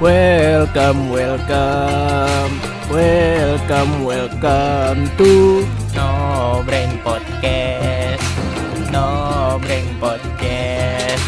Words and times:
Welcome, 0.00 1.12
welcome, 1.12 2.52
welcome, 2.88 3.92
welcome 4.00 5.00
to 5.20 5.60
No 5.92 6.08
Brain 6.64 6.96
Podcast. 7.04 8.24
No 8.88 9.60
Brain 9.60 9.84
Podcast. 10.00 11.24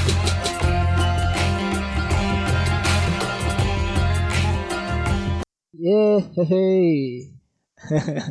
Yeay. 5.77 7.29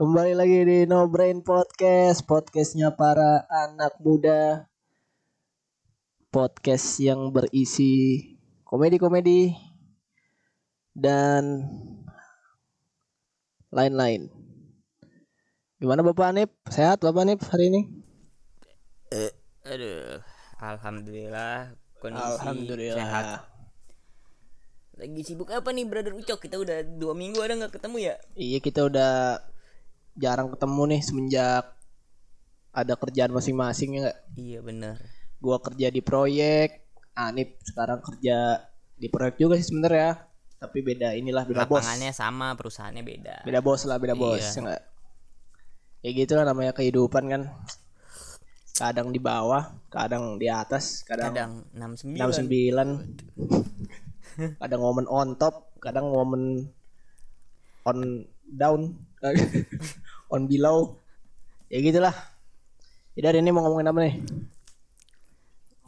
Kembali 0.00 0.32
lagi 0.32 0.64
di 0.64 0.78
No 0.88 1.12
Brain 1.12 1.44
Podcast, 1.44 2.24
podcastnya 2.24 2.96
para 2.96 3.44
anak 3.52 4.00
muda, 4.00 4.64
podcast 6.32 7.04
yang 7.04 7.28
berisi 7.36 8.37
komedi-komedi 8.68 9.56
dan 10.92 11.64
lain-lain. 13.72 14.28
Gimana 15.80 16.04
Bapak 16.04 16.36
Anip? 16.36 16.50
Sehat 16.68 17.00
Bapak 17.00 17.24
Anip 17.24 17.40
hari 17.48 17.72
ini? 17.72 17.82
Aduh 19.68 20.20
Alhamdulillah 20.58 21.76
Kondisi 22.00 22.24
Alhamdulillah. 22.40 22.96
sehat 22.98 23.26
Lagi 24.98 25.22
sibuk 25.22 25.52
apa 25.52 25.70
nih 25.70 25.86
brother 25.86 26.16
Ucok 26.16 26.40
Kita 26.42 26.56
udah 26.58 26.82
dua 26.82 27.14
minggu 27.14 27.38
ada 27.38 27.54
nggak 27.54 27.78
ketemu 27.78 28.10
ya 28.10 28.14
Iya 28.34 28.58
kita 28.58 28.88
udah 28.88 29.38
jarang 30.18 30.50
ketemu 30.50 30.82
nih 30.96 31.00
semenjak 31.04 31.64
ada 32.74 32.94
kerjaan 32.98 33.32
masing-masing 33.32 33.96
ya 33.96 33.98
nggak? 34.08 34.18
Iya 34.34 34.58
bener 34.64 34.96
Gua 35.38 35.62
kerja 35.62 35.86
di 35.94 36.02
proyek, 36.02 36.87
Anip 37.18 37.58
sekarang 37.66 37.98
kerja 37.98 38.62
di 38.94 39.10
proyek 39.10 39.42
juga 39.42 39.58
sih 39.58 39.66
sebenernya. 39.66 40.22
Tapi 40.58 40.82
beda 40.82 41.14
inilah 41.18 41.46
beda 41.46 41.66
bos. 41.66 41.82
Lapangannya 41.82 42.12
sama 42.14 42.54
perusahaannya 42.58 43.02
beda 43.02 43.42
Beda 43.46 43.60
bos 43.62 43.84
lah, 43.86 43.98
beda 43.98 44.14
bos. 44.14 44.38
Iya. 44.38 44.54
Ya 44.54 44.60
nggak? 44.62 44.82
Ya 45.98 46.14
gitu 46.14 46.38
lah 46.38 46.46
namanya 46.46 46.70
kehidupan 46.74 47.26
kan. 47.26 47.50
Kadang 48.78 49.10
di 49.10 49.18
bawah, 49.18 49.74
kadang 49.90 50.38
di 50.38 50.46
atas, 50.46 51.02
kadang, 51.02 51.34
Kadang 51.34 51.66
69 51.74 52.14
69. 52.14 54.62
kadang 54.62 54.78
momen 54.78 55.02
on 55.10 55.34
top, 55.34 55.74
kadang 55.82 56.14
momen 56.14 56.70
on 57.82 58.22
down, 58.46 58.94
on 60.34 60.46
below. 60.46 61.02
Ya 61.66 61.82
gitulah. 61.82 62.14
Jadi 63.18 63.26
hari 63.26 63.42
ini 63.42 63.50
mau 63.50 63.66
ngomongin 63.66 63.90
apa 63.90 63.98
nih? 64.06 64.14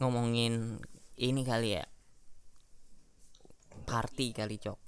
Ngomongin 0.03 0.83
ini 1.21 1.45
kali 1.45 1.77
ya 1.77 1.85
Party 3.85 4.33
kali 4.33 4.57
Cok 4.57 4.79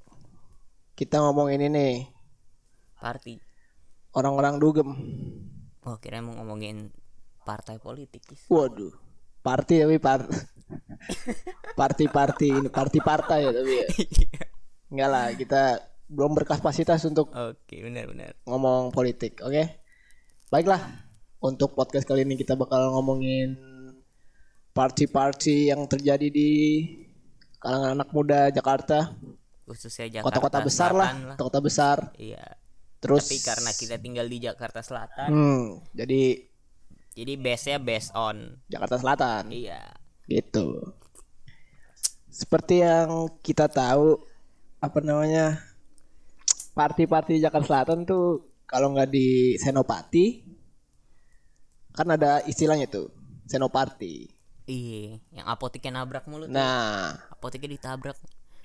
Kita 0.98 1.22
ngomongin 1.22 1.70
ini 1.70 2.06
Party 2.98 3.53
orang-orang 4.14 4.62
dugem. 4.62 4.90
Oh 5.84 5.98
kira 6.00 6.23
mau 6.23 6.38
ngomongin 6.40 6.94
partai 7.44 7.81
politik 7.81 8.23
Is. 8.31 8.48
Waduh. 8.48 8.94
Party 9.44 9.84
tapi 9.84 10.00
part 10.00 10.23
Party-party 11.80 12.47
ini 12.64 12.70
party 12.72 13.03
partai 13.03 13.44
ya 13.44 13.52
tapi 13.52 13.73
ya. 13.84 13.88
Enggak 14.94 15.09
lah, 15.09 15.25
kita 15.36 15.62
belum 16.08 16.38
berkapasitas 16.38 17.03
untuk 17.09 17.34
Oke 17.34 17.84
benar-benar 17.84 18.38
ngomong 18.47 18.94
politik, 18.95 19.44
oke? 19.44 19.84
Baiklah. 20.47 20.81
Untuk 21.44 21.75
podcast 21.75 22.08
kali 22.08 22.23
ini 22.23 22.40
kita 22.40 22.56
bakal 22.56 22.95
ngomongin 22.95 23.59
party-party 24.74 25.70
yang 25.70 25.86
terjadi 25.86 26.28
di 26.34 26.50
kalangan 27.62 28.02
anak 28.02 28.09
muda 28.12 28.50
Jakarta, 28.50 29.14
Khususnya 29.64 30.20
Jakarta 30.20 30.28
kota-kota 30.28 30.59
besar 30.59 30.92
lah, 30.92 31.09
Selatan 31.16 31.40
kota 31.40 31.59
besar. 31.64 31.97
Iya. 32.20 32.44
Terus 33.00 33.28
Tapi 33.28 33.40
karena 33.44 33.72
kita 33.72 33.96
tinggal 34.00 34.28
di 34.31 34.38
Jakarta 34.40 34.80
Selatan 34.80 35.28
hmm, 35.28 35.92
jadi 35.92 36.40
Jadi 37.14 37.34
base-nya 37.38 37.78
based 37.78 38.09
on 38.18 38.58
Jakarta 38.66 38.97
Selatan. 38.97 39.53
Iya. 39.53 39.94
Gitu. 40.25 40.81
Seperti 42.34 42.81
yang 42.81 43.30
kita 43.46 43.70
tahu 43.70 44.18
apa 44.81 44.97
namanya 45.06 45.62
party-party 46.74 47.38
Jakarta 47.38 47.70
Selatan 47.70 48.09
tuh 48.09 48.50
kalau 48.66 48.97
nggak 48.97 49.14
di 49.14 49.53
Senopati 49.62 50.42
kan 51.94 52.09
ada 52.09 52.42
istilahnya 52.50 52.90
tuh 52.90 53.14
Senopati 53.46 54.33
Iya 54.63 55.19
Yang 55.35 55.47
apoteknya 55.47 55.91
nabrak 56.00 56.24
mulu 56.25 56.47
tuh. 56.47 56.53
nah 56.56 57.12
Apoteknya 57.29 57.75
ditabrak 57.75 58.16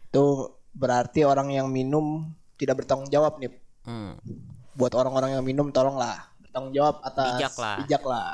itu 0.09 0.25
berarti 0.73 1.21
orang 1.29 1.53
yang 1.53 1.69
minum 1.69 2.33
tidak 2.57 2.81
bertanggung 2.81 3.13
jawab 3.13 3.37
nih 3.37 3.53
hmm. 3.85 4.17
buat 4.73 4.97
orang-orang 4.97 5.37
yang 5.37 5.45
minum 5.45 5.69
tolonglah 5.69 6.33
bertanggung 6.41 6.73
jawab 6.73 7.05
atas 7.05 7.37
Bijak 7.37 7.55
lah. 7.61 7.77
bijak 7.85 8.05
lah. 8.09 8.31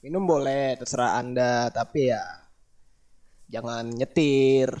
minum 0.00 0.24
boleh 0.24 0.78
terserah 0.80 1.20
anda 1.20 1.68
tapi 1.68 2.08
ya 2.08 2.22
jangan 3.52 3.92
nyetir 3.92 4.72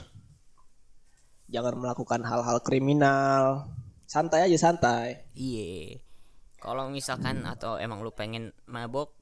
jangan 1.52 1.78
melakukan 1.78 2.24
hal-hal 2.24 2.58
kriminal 2.64 3.68
santai 4.08 4.46
aja 4.48 4.56
santai 4.56 5.26
Iya 5.36 6.00
Kalau 6.58 6.88
misalkan 6.88 7.44
atau 7.44 7.76
emang 7.76 8.00
lu 8.00 8.10
pengen 8.10 8.56
mabok 8.66 9.12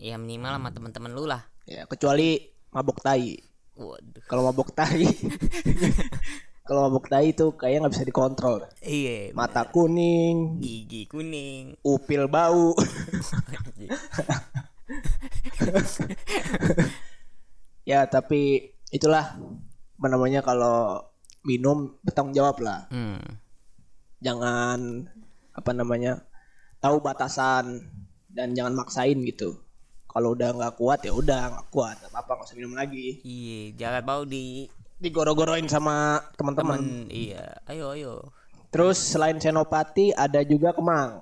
Ya 0.00 0.16
minimal 0.16 0.56
sama 0.58 0.70
teman-teman 0.72 1.12
lu 1.12 1.28
lah 1.28 1.44
ya 1.68 1.86
kecuali 1.86 2.38
mabok 2.72 2.98
tai. 3.02 3.36
Waduh. 3.72 4.22
Kalau 4.28 4.42
mabok 4.48 4.70
tai 4.76 5.08
kalau 6.68 6.86
mabok 6.88 7.08
tai 7.10 7.32
itu 7.32 7.56
kayaknya 7.56 7.78
nggak 7.88 7.94
bisa 7.96 8.08
dikontrol. 8.08 8.58
Iya 8.84 9.32
mata 9.32 9.64
kuning 9.66 10.60
Gigi 10.60 11.08
kuning. 11.08 11.76
upil 11.82 12.28
bau. 12.28 12.74
Ya 17.82 18.06
tapi 18.06 18.70
itulah 18.94 19.34
namanya 19.98 20.38
kalau 20.38 21.02
minum 21.42 21.98
bertanggung 22.06 22.34
jawab 22.34 22.62
lah. 22.62 22.86
Hmm. 22.90 23.42
jangan 24.22 25.10
apa 25.50 25.70
namanya 25.74 26.22
tahu 26.78 27.02
batasan 27.02 27.90
dan 28.30 28.54
jangan 28.54 28.78
maksain 28.78 29.18
gitu 29.26 29.58
kalau 30.12 30.32
udah 30.32 30.48
nggak 30.52 30.74
kuat 30.76 31.00
ya 31.02 31.12
udah 31.12 31.40
nggak 31.50 31.66
kuat 31.68 31.96
apa 32.04 32.16
apa 32.18 32.30
nggak 32.34 32.46
usah 32.46 32.56
minum 32.56 32.72
lagi 32.72 33.18
Iya 33.22 33.60
Jangan 33.74 34.02
mau 34.04 34.22
di 34.22 34.68
digoro-goroin 34.96 35.66
sama 35.66 36.20
teman-teman 36.36 37.08
Iya 37.08 37.58
Ayo 37.66 37.92
ayo 37.92 38.14
terus 38.68 38.96
selain 38.96 39.36
senopati 39.36 40.12
ada 40.12 40.40
juga 40.42 40.72
kemang 40.72 41.20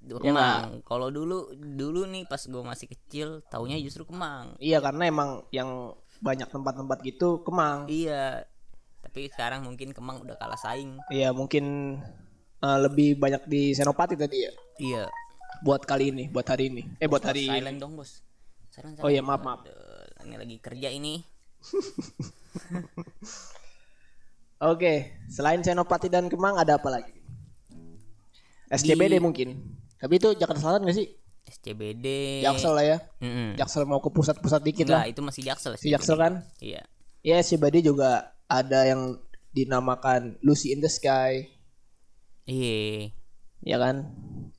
Ya 0.00 0.16
Kemang. 0.16 0.80
Kalau 0.82 1.12
dulu 1.12 1.52
dulu 1.52 2.08
nih 2.08 2.24
pas 2.24 2.40
gue 2.40 2.58
masih 2.58 2.88
kecil, 2.88 3.44
taunya 3.46 3.76
justru 3.76 4.02
Kemang. 4.02 4.56
iya 4.56 4.80
karena 4.80 5.06
emang 5.06 5.44
yang 5.52 5.92
banyak 6.18 6.48
tempat-tempat 6.48 6.98
gitu 7.04 7.40
kemang 7.40 7.84
Iya. 7.84 8.48
Tapi 9.04 9.28
sekarang 9.28 9.60
mungkin 9.62 9.92
Kemang 9.92 10.24
udah 10.24 10.34
kalah 10.34 10.56
saing. 10.56 10.96
iya 11.12 11.30
mungkin 11.30 11.96
eh, 12.58 12.78
lebih 12.80 13.16
banyak 13.16 13.44
di 13.44 13.76
senopati 13.76 14.16
tadi 14.16 14.38
ya 14.40 14.52
Iya. 14.80 15.04
Buat 15.60 15.82
kali 15.82 16.08
ini 16.08 16.24
buat 16.26 16.44
hari 16.44 16.68
ini 16.68 16.82
eh 16.96 17.06
buat 17.06 17.20
hari 17.20 17.46
Silent 17.46 17.78
dong 17.78 17.94
bos. 17.94 18.24
Silent, 18.70 18.98
Oh 19.00 19.06
iya, 19.06 19.18
silent. 19.18 19.28
maaf, 19.28 19.40
maaf. 19.42 19.58
Aduh, 19.62 19.74
Ini 20.24 20.34
lagi 20.36 20.56
kerja 20.58 20.88
ini. 20.88 21.14
Oke, 24.62 25.16
selain 25.26 25.58
Senopati 25.60 26.06
dan 26.06 26.28
Kemang 26.28 26.54
ada 26.54 26.76
apa 26.76 26.88
lagi? 26.92 27.10
SCBD 28.68 29.18
mungkin. 29.18 29.56
Tapi 29.96 30.16
itu 30.16 30.28
Jakarta 30.34 30.60
Selatan 30.60 30.84
gak 30.84 30.94
sih? 30.94 31.08
SCBD. 31.42 32.04
Jaksel 32.44 32.70
lah 32.70 32.84
ya. 32.86 32.96
Mm-mm. 33.18 33.56
Jaksel 33.56 33.82
mau 33.82 33.98
ke 33.98 34.06
pusat-pusat 34.06 34.60
dikit 34.62 34.86
Enggak, 34.86 35.00
lah. 35.00 35.06
itu 35.08 35.20
masih 35.20 35.42
Jaksel. 35.42 35.74
Si 35.74 35.88
Jaksel 35.88 36.14
kan? 36.14 36.44
Iya. 36.60 36.84
Ya 37.20 37.34
SCBD 37.36 37.82
juga 37.82 38.30
ada 38.46 38.84
yang 38.84 39.18
dinamakan 39.50 40.38
Lucy 40.40 40.70
in 40.70 40.78
the 40.78 40.86
Sky, 40.86 41.50
Iya. 42.44 43.10
Ya 43.62 43.76
kan? 43.76 44.08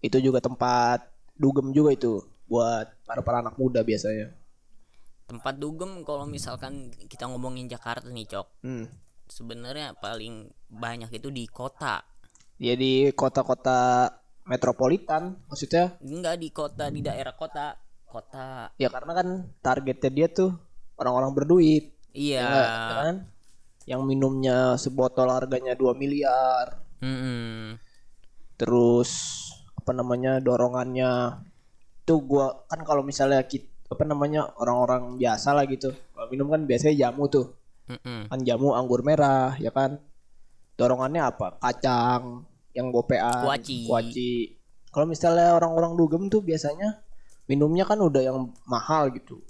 Itu 0.01 0.17
juga 0.17 0.41
tempat 0.41 1.05
dugem 1.37 1.73
juga 1.73 1.93
itu 1.93 2.21
buat 2.45 2.89
para 3.05 3.21
para 3.21 3.41
anak 3.41 3.55
muda 3.57 3.81
biasanya. 3.81 4.33
Tempat 5.25 5.57
dugem 5.57 6.03
kalau 6.03 6.27
misalkan 6.27 6.91
kita 7.07 7.25
ngomongin 7.25 7.71
Jakarta 7.71 8.09
nih, 8.09 8.27
Cok. 8.27 8.47
Hmm. 8.67 8.85
Sebenarnya 9.31 9.95
paling 9.95 10.51
banyak 10.67 11.07
itu 11.15 11.31
di 11.31 11.47
kota. 11.47 12.03
Ya 12.59 12.75
di 12.75 13.09
kota-kota 13.15 14.11
metropolitan 14.45 15.37
maksudnya 15.47 15.95
Enggak 16.03 16.35
di 16.41 16.49
kota, 16.51 16.89
di 16.91 16.99
daerah 17.01 17.33
kota. 17.33 17.77
Kota. 18.05 18.67
ya 18.75 18.91
karena 18.91 19.15
kan 19.15 19.27
targetnya 19.63 20.11
dia 20.11 20.27
tuh 20.27 20.51
orang-orang 20.99 21.31
berduit 21.31 21.95
Iya. 22.11 22.43
ya 22.43 22.95
kan 23.07 23.15
yang 23.87 24.03
minumnya 24.03 24.75
sebotol 24.75 25.31
harganya 25.31 25.79
2 25.79 25.95
miliar 25.95 26.75
Mm-mm. 26.99 27.79
Terus 28.61 29.09
apa 29.73 29.97
namanya 29.97 30.37
dorongannya 30.37 31.41
itu 32.05 32.13
gua 32.21 32.61
kan 32.69 32.85
kalau 32.85 33.01
misalnya 33.01 33.41
kita 33.41 33.65
apa 33.91 34.07
namanya 34.07 34.47
orang-orang 34.61 35.17
biasa 35.17 35.51
lah 35.51 35.65
gitu. 35.67 35.91
Kalau 35.91 36.27
minum 36.31 36.47
kan 36.47 36.63
biasanya 36.63 36.95
jamu 36.95 37.27
tuh. 37.27 37.57
Mm-mm. 37.91 38.31
kan 38.31 38.39
jamu 38.45 38.71
anggur 38.71 39.03
merah 39.03 39.57
ya 39.59 39.73
kan? 39.73 39.99
Dorongannya 40.79 41.27
apa? 41.27 41.59
Kacang 41.59 42.47
yang 42.71 42.87
gopean 42.87 43.43
Kuaci. 43.43 43.83
kalau 44.95 45.03
misalnya 45.11 45.59
orang-orang 45.59 45.99
dugem 45.99 46.31
tuh 46.31 46.39
biasanya 46.39 47.03
minumnya 47.51 47.83
kan 47.83 47.99
udah 47.99 48.21
yang 48.23 48.37
mahal 48.63 49.11
gitu. 49.11 49.43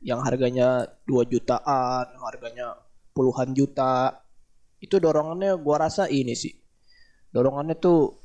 Yang 0.00 0.24
harganya 0.24 0.88
2 1.04 1.28
jutaan 1.28 2.06
harganya 2.16 2.78
puluhan 3.12 3.52
juta. 3.52 4.24
Itu 4.80 4.96
dorongannya 5.02 5.60
gua 5.60 5.84
rasa 5.84 6.08
ini 6.08 6.32
sih. 6.32 6.54
Dorongannya 7.28 7.76
tuh 7.76 8.21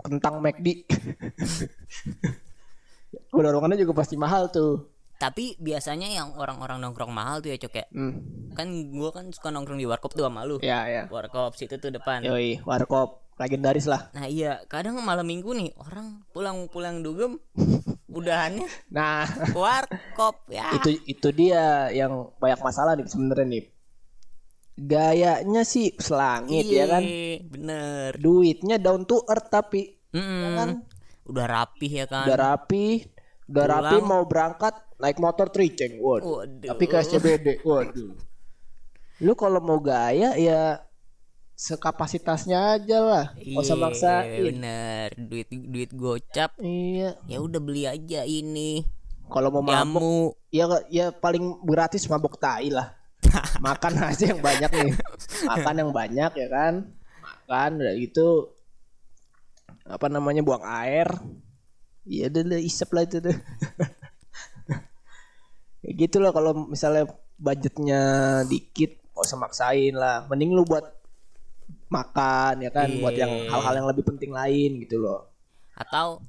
kentang 0.00 0.40
McD 0.40 0.84
dorongannya 3.34 3.76
juga 3.76 3.92
pasti 3.96 4.16
mahal 4.16 4.48
tuh 4.48 4.88
Tapi 5.14 5.54
biasanya 5.56 6.10
yang 6.10 6.34
orang-orang 6.34 6.82
nongkrong 6.82 7.08
mahal 7.08 7.38
tuh 7.38 7.54
ya 7.54 7.56
cok 7.56 7.72
ya. 7.72 7.86
hmm. 7.86 8.50
Kan 8.58 8.90
gua 8.90 9.14
kan 9.14 9.30
suka 9.30 9.48
nongkrong 9.48 9.78
di 9.78 9.86
warkop 9.86 10.10
tuh 10.10 10.26
sama 10.26 10.42
lu. 10.42 10.58
ya 10.58 10.84
ya 10.90 11.02
Warkop 11.06 11.54
situ 11.54 11.78
tuh 11.78 11.94
depan. 11.94 12.26
yoi 12.26 12.58
warkop 12.66 13.22
legendaris 13.34 13.86
lah 13.86 14.10
Nah 14.10 14.26
iya, 14.26 14.58
kadang 14.66 14.98
malam 15.00 15.22
minggu 15.22 15.54
nih 15.54 15.70
orang 15.78 16.22
pulang-pulang 16.30 17.02
dugem 17.02 17.38
udahannya 18.10 18.66
nah 18.90 19.26
warkop 19.54 20.46
ya. 20.46 20.70
itu 20.78 20.98
itu 21.06 21.28
dia 21.30 21.90
yang 21.90 22.30
banyak 22.38 22.60
masalah 22.62 22.94
nih 22.94 23.06
sebenarnya 23.06 23.46
nih 23.48 23.64
gayanya 24.84 25.62
sih 25.62 25.96
selangit 25.96 26.64
ya 26.64 26.84
kan 26.86 27.00
Iya, 27.00 27.40
Bener. 27.42 28.10
duitnya 28.16 28.76
down 28.76 29.02
to 29.02 29.24
earth 29.24 29.48
tapi 29.48 29.96
Mm-mm. 30.10 30.54
kan? 30.54 30.68
Udah 31.24 31.46
rapih 31.46 31.90
ya 31.94 32.06
kan. 32.06 32.24
udah 32.26 32.36
rapi 32.38 33.08
udah 33.44 33.64
Pulang. 33.64 33.82
rapi 33.82 33.96
mau 34.00 34.22
berangkat 34.24 34.74
naik 34.96 35.18
motor 35.18 35.48
triceng 35.48 35.96
waduh 35.98 36.40
Waduh. 36.40 36.68
tapi 36.70 36.84
ke 36.84 36.96
SCBD 36.98 37.46
waduh 37.62 38.12
lu 39.18 39.32
kalau 39.34 39.58
mau 39.58 39.76
gaya 39.78 40.32
ya 40.34 40.80
sekapasitasnya 41.54 42.58
aja 42.74 42.98
lah 42.98 43.26
nggak 43.36 43.62
usah 43.62 43.76
Iya, 43.76 43.84
maksain 43.84 44.42
bener. 44.44 45.08
Duit 45.14 45.48
duit 45.50 45.90
gocap. 45.92 46.50
iya 46.58 47.14
Ya 47.24 47.38
udah 47.38 47.58
beli 47.58 47.84
aja 47.84 48.24
ini. 48.24 48.82
kalau 49.24 49.48
mau 49.50 49.62
mabuk 49.62 50.36
ya 50.48 50.66
ya 50.88 51.08
paling 51.10 51.62
gratis 51.62 52.04
mabuk 52.06 52.36
tai 52.36 52.68
lah 52.68 52.92
makan 53.60 53.94
aja 54.02 54.24
yang 54.34 54.40
banyak 54.40 54.70
nih. 54.70 54.92
Makan 55.46 55.74
yang 55.80 55.90
banyak 55.90 56.32
ya 56.34 56.48
kan? 56.48 56.74
Makan 57.22 57.70
udah 57.80 57.94
gitu. 57.98 58.52
Apa 59.84 60.08
namanya 60.08 60.40
buang 60.40 60.64
air. 60.64 61.08
Iya 62.04 62.28
deh 62.28 62.44
deh, 62.44 62.60
isep 62.60 62.88
lah 62.92 63.04
itu 63.04 63.20
deh. 63.20 63.36
Ya 65.84 65.90
gitu 65.92 66.16
loh 66.16 66.32
kalau 66.32 66.68
misalnya 66.68 67.04
budgetnya 67.36 68.00
dikit 68.48 68.96
gak 69.12 69.24
usah 69.24 69.38
maksain 69.40 69.92
lah. 69.92 70.24
Mending 70.28 70.56
lu 70.56 70.64
buat 70.64 70.84
makan 71.92 72.64
ya 72.64 72.70
kan? 72.72 72.88
Buat 73.00 73.16
yang 73.16 73.32
Iya. 73.32 73.50
hal-hal 73.52 73.74
yang 73.84 73.88
lebih 73.92 74.04
penting 74.08 74.32
lain 74.32 74.80
gitu 74.80 75.00
loh. 75.04 75.28
Atau 75.76 76.24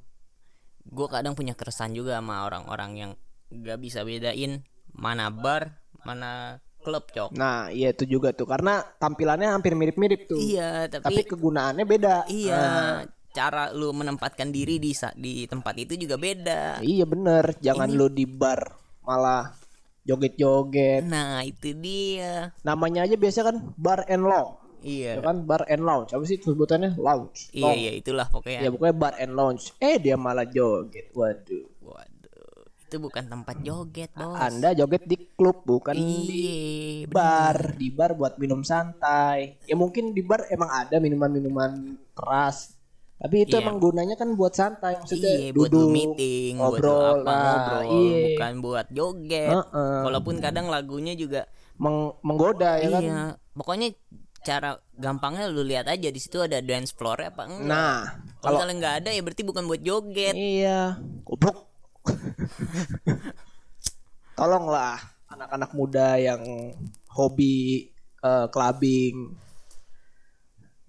gue 0.86 1.08
kadang 1.08 1.32
punya 1.32 1.56
keresahan 1.56 1.96
juga 1.96 2.20
sama 2.20 2.44
orang-orang 2.44 2.90
yang 2.96 3.12
gak 3.48 3.80
bisa 3.80 4.04
bedain 4.04 4.60
mana 4.96 5.28
bar, 5.32 5.80
mana 6.04 6.60
klub 6.86 7.10
cok. 7.10 7.34
nah 7.34 7.66
iya 7.68 7.90
itu 7.90 8.06
juga 8.06 8.30
tuh. 8.30 8.46
Karena 8.46 8.78
tampilannya 8.78 9.50
hampir 9.50 9.74
mirip-mirip 9.74 10.30
tuh. 10.30 10.38
Iya, 10.38 10.86
tapi 10.86 11.02
tapi, 11.18 11.22
kegunaannya 11.26 11.82
beda. 11.82 12.16
Iya 12.30 12.54
Nah, 12.56 12.96
cara 13.34 13.74
lu 13.74 13.90
menempatkan 13.90 14.54
diri 14.54 14.78
di 14.78 14.94
di 15.18 15.44
tempat 15.44 15.74
itu 15.74 15.98
juga 15.98 16.14
beda. 16.14 16.78
iya 16.80 17.02
bener. 17.02 17.58
Jangan 17.58 17.90
lu 17.90 18.06
di 18.06 18.22
bar 18.24 18.70
malah 19.02 19.50
joget-joget. 20.06 21.02
Nah 21.04 21.42
itu 21.42 21.74
dia. 21.74 22.54
namanya 22.62 23.02
aja 23.04 23.18
biasa 23.18 23.42
kan 23.42 23.56
bar 23.74 24.06
and 24.06 24.22
lounge. 24.22 24.62
Ya 24.86 25.18
Iya. 25.18 25.24
kan? 25.24 25.42
Bar 25.42 25.66
and 25.66 25.82
lounge. 25.82 26.14
Apa 26.14 26.22
sih 26.22 26.38
sebutannya? 26.38 26.94
Lounge. 26.94 27.50
Iya 27.50 27.72
iya 27.74 27.92
itulah 27.98 28.30
pokoknya. 28.30 28.62
ya 28.62 28.68
pokoknya 28.70 28.94
bar 28.94 29.14
and 29.18 29.34
lounge. 29.34 29.74
Eh 29.82 29.98
dia 29.98 30.14
malah 30.14 30.46
joget. 30.46 31.10
Waduh, 31.10 31.66
itu 32.86 32.96
bukan 32.96 33.26
tempat 33.26 33.56
joget 33.60 34.10
bos. 34.12 34.38
anda 34.38 34.70
joget 34.70 35.02
di 35.04 35.18
klub 35.32 35.62
bukan 35.62 35.92
di 35.92 36.06
Iya, 36.06 36.56
bener. 37.02 37.10
bar 37.10 37.56
di 37.74 37.88
bar 37.90 38.10
buat 38.14 38.38
minum 38.38 38.62
santai 38.62 39.58
ya 39.62 39.74
mungkin 39.74 40.10
di 40.10 40.22
bar 40.22 40.46
emang 40.46 40.70
ada 40.70 40.96
minuman-minuman 40.96 41.72
keras 42.12 42.78
tapi 43.16 43.42
itu 43.42 43.52
Iya. 43.52 43.64
emang 43.64 43.76
gunanya 43.76 44.14
kan 44.14 44.30
buat 44.32 44.52
santai 44.52 44.96
maksudnya 44.96 45.26
Iya, 45.26 45.50
buat 45.50 45.66
duduk 45.66 45.88
meeting, 45.88 46.52
buat 46.54 46.78
lu 46.78 46.84
ngobrol 46.84 47.16
apa, 47.18 47.26
nah, 47.26 47.42
ngobrol, 47.42 47.82
iya. 47.88 48.18
bukan 48.28 48.52
buat 48.60 48.86
joget. 48.92 49.50
Heeh. 49.50 50.00
Walaupun 50.04 50.34
kadang 50.36 50.66
lagunya 50.68 51.12
juga 51.12 51.48
Meng- 51.76 52.12
menggoda 52.20 52.76
ya 52.76 52.88
kan 52.88 53.02
iya. 53.02 53.20
Pokoknya 53.50 53.88
cara 54.40 54.76
gampangnya 54.92 55.48
lu 55.48 55.64
lihat 55.64 55.88
aja 55.88 56.06
di 56.06 56.20
situ 56.20 56.38
ada 56.38 56.60
dance 56.60 56.92
floor 56.92 57.18
apa 57.26 57.48
enggak. 57.48 57.66
nah 57.66 58.20
Kalau 58.38 58.60
misalnya 58.60 58.74
nggak 58.78 58.94
ada 59.00 59.10
ya 59.10 59.20
berarti 59.20 59.42
bukan 59.42 59.64
buat 59.64 59.80
joget. 59.80 60.34
Iya, 60.36 61.00
goblok. 61.24 61.72
Tolonglah 64.36 65.00
anak-anak 65.32 65.70
muda 65.72 66.16
yang 66.16 66.40
hobi 67.10 67.88
eh, 68.20 68.46
clubbing 68.52 69.32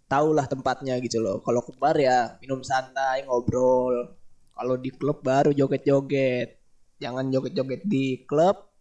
tahulah 0.07 0.47
tempatnya 0.47 0.95
gitu 1.03 1.19
loh. 1.19 1.43
Kalau 1.43 1.59
ke 1.63 1.75
bar 1.75 1.95
ya 1.99 2.39
minum 2.39 2.63
santai, 2.63 3.27
ngobrol. 3.27 4.15
Kalau 4.55 4.75
di 4.79 4.89
klub 4.89 5.21
baru 5.21 5.51
joget-joget. 5.51 6.57
Jangan 6.97 7.29
joget-joget 7.29 7.85
di 7.85 8.23
klub. 8.25 8.71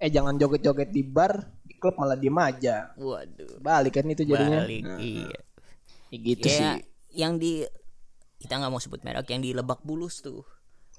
Eh 0.00 0.10
jangan 0.10 0.34
joget-joget 0.34 0.90
di 0.90 1.06
bar, 1.06 1.38
di 1.62 1.76
klub 1.78 1.94
malah 1.96 2.18
diem 2.18 2.34
aja. 2.34 2.90
Waduh. 2.98 3.60
Balik 3.62 4.00
kan 4.00 4.08
itu 4.10 4.26
jadinya. 4.26 4.64
Balik. 4.66 4.82
Nah, 4.82 4.98
Iya. 4.98 5.38
ya 6.10 6.18
gitu 6.18 6.46
Ya, 6.48 6.56
sih. 6.58 6.72
yang 7.14 7.38
di 7.38 7.62
kita 8.40 8.58
nggak 8.58 8.72
mau 8.74 8.82
sebut 8.82 9.00
merek 9.06 9.30
yang 9.30 9.40
di 9.40 9.54
Lebak 9.54 9.86
Bulus 9.86 10.18
tuh. 10.18 10.42